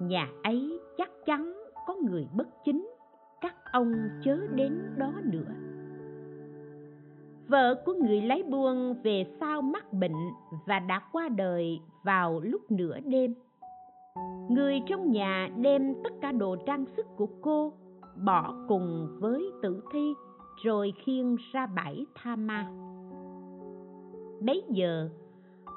nhà 0.00 0.28
ấy 0.42 0.80
chắc 0.98 1.10
chắn 1.26 1.52
có 1.86 1.94
người 1.94 2.28
bất 2.36 2.48
chính, 2.64 2.90
các 3.40 3.54
ông 3.72 3.92
chớ 4.24 4.38
đến 4.54 4.94
đó 4.96 5.12
nữa. 5.24 5.54
Vợ 7.48 7.82
của 7.86 7.94
người 7.94 8.20
lái 8.20 8.42
buôn 8.42 8.94
về 9.02 9.26
sau 9.40 9.62
mắc 9.62 9.92
bệnh 9.92 10.16
và 10.66 10.78
đã 10.78 11.00
qua 11.12 11.28
đời 11.28 11.80
vào 12.04 12.40
lúc 12.40 12.70
nửa 12.70 13.00
đêm. 13.00 13.34
Người 14.48 14.80
trong 14.86 15.12
nhà 15.12 15.48
đem 15.56 15.94
tất 16.04 16.12
cả 16.20 16.32
đồ 16.32 16.56
trang 16.66 16.84
sức 16.96 17.06
của 17.16 17.28
cô, 17.42 17.72
bỏ 18.24 18.54
cùng 18.68 19.18
với 19.20 19.50
tử 19.62 19.82
thi, 19.92 20.14
rồi 20.64 20.92
khiêng 21.04 21.36
ra 21.52 21.66
bãi 21.66 22.06
tha 22.14 22.36
ma. 22.36 22.70
Bấy 24.40 24.62
giờ 24.68 25.08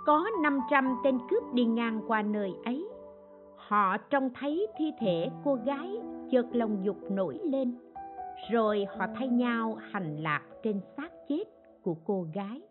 có 0.05 0.25
500 0.41 0.95
tên 1.03 1.19
cướp 1.29 1.53
đi 1.53 1.65
ngang 1.65 2.01
qua 2.07 2.21
nơi 2.21 2.53
ấy. 2.65 2.87
Họ 3.55 3.97
trông 3.97 4.29
thấy 4.39 4.67
thi 4.77 4.91
thể 4.99 5.29
cô 5.43 5.55
gái 5.55 5.99
chợt 6.31 6.45
lòng 6.51 6.85
dục 6.85 6.97
nổi 7.11 7.39
lên. 7.43 7.77
Rồi 8.51 8.87
họ 8.97 9.05
thay 9.15 9.27
nhau 9.27 9.77
hành 9.91 10.17
lạc 10.17 10.41
trên 10.63 10.81
xác 10.97 11.09
chết 11.29 11.43
của 11.83 11.95
cô 12.05 12.27
gái. 12.33 12.61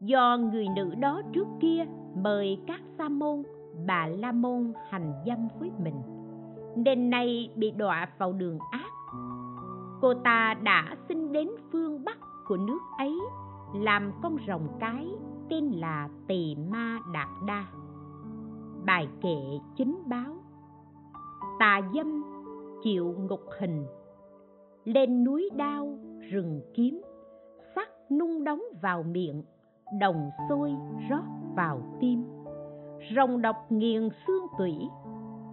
Do 0.00 0.36
người 0.36 0.66
nữ 0.76 0.94
đó 1.00 1.22
trước 1.32 1.46
kia 1.60 1.84
mời 2.14 2.58
các 2.66 2.80
sa 2.98 3.08
môn, 3.08 3.42
bà 3.86 4.06
la 4.06 4.32
môn 4.32 4.72
hành 4.90 5.12
dâm 5.26 5.48
với 5.60 5.70
mình, 5.78 6.02
nên 6.76 7.10
nay 7.10 7.50
bị 7.56 7.70
đọa 7.70 8.08
vào 8.18 8.32
đường 8.32 8.58
ác. 8.70 8.90
Cô 10.00 10.14
ta 10.14 10.54
đã 10.62 10.96
xin 11.08 11.32
đến 11.32 11.48
phương 11.72 12.04
bắc 12.04 12.18
của 12.46 12.56
nước 12.56 12.80
ấy, 12.98 13.18
làm 13.74 14.12
con 14.22 14.36
rồng 14.46 14.68
cái 14.80 15.08
tên 15.48 15.64
là 15.64 16.08
tỳ 16.28 16.56
ma 16.70 16.98
đạt 17.12 17.28
đa. 17.46 17.66
Bài 18.86 19.08
kệ 19.22 19.38
chính 19.76 20.02
báo. 20.06 20.34
Tà 21.58 21.80
dâm 21.94 22.24
chịu 22.82 23.14
ngục 23.18 23.40
hình. 23.58 23.86
Lên 24.84 25.24
núi 25.24 25.50
đao 25.56 25.98
rừng 26.30 26.60
kiếm. 26.74 27.02
Sắt 27.76 27.88
nung 28.10 28.44
đóng 28.44 28.62
vào 28.82 29.02
miệng, 29.02 29.42
đồng 30.00 30.30
sôi 30.48 30.72
rót 31.10 31.24
vào 31.56 31.80
tim. 32.00 32.24
Rồng 33.16 33.42
độc 33.42 33.56
nghiền 33.68 34.08
xương 34.26 34.46
tủy, 34.58 34.72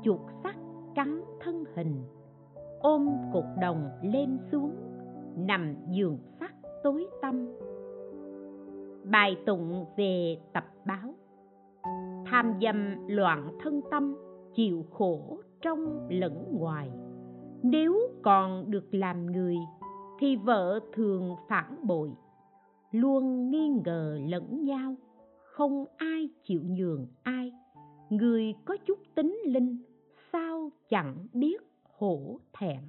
chuột 0.03 0.19
sắt 0.43 0.55
cắn 0.95 1.21
thân 1.39 1.63
hình. 1.75 2.03
Ôm 2.79 3.09
cục 3.33 3.45
đồng 3.61 3.89
lên 4.03 4.37
xuống, 4.51 4.75
nằm 5.35 5.75
giường 5.89 6.17
sắt 6.39 6.51
tối 6.83 7.07
tăm 7.21 7.47
bài 9.03 9.37
tụng 9.45 9.85
về 9.97 10.37
tập 10.53 10.65
báo. 10.85 11.13
Tham 12.25 12.53
dâm 12.61 13.07
loạn 13.07 13.57
thân 13.63 13.81
tâm, 13.91 14.15
chịu 14.55 14.85
khổ 14.91 15.39
trong 15.61 16.07
lẫn 16.09 16.45
ngoài. 16.51 16.89
Nếu 17.63 17.97
còn 18.21 18.71
được 18.71 18.93
làm 18.93 19.25
người, 19.25 19.55
thì 20.19 20.35
vợ 20.35 20.79
thường 20.93 21.35
phản 21.49 21.87
bội. 21.87 22.11
Luôn 22.91 23.49
nghi 23.49 23.69
ngờ 23.85 24.19
lẫn 24.29 24.63
nhau, 24.63 24.95
không 25.43 25.85
ai 25.97 26.29
chịu 26.43 26.61
nhường 26.63 27.07
ai. 27.23 27.51
Người 28.09 28.53
có 28.65 28.77
chút 28.85 28.99
tính 29.15 29.37
linh, 29.45 29.77
sao 30.33 30.69
chẳng 30.89 31.27
biết 31.33 31.61
hổ 31.97 32.39
thẹn. 32.53 32.79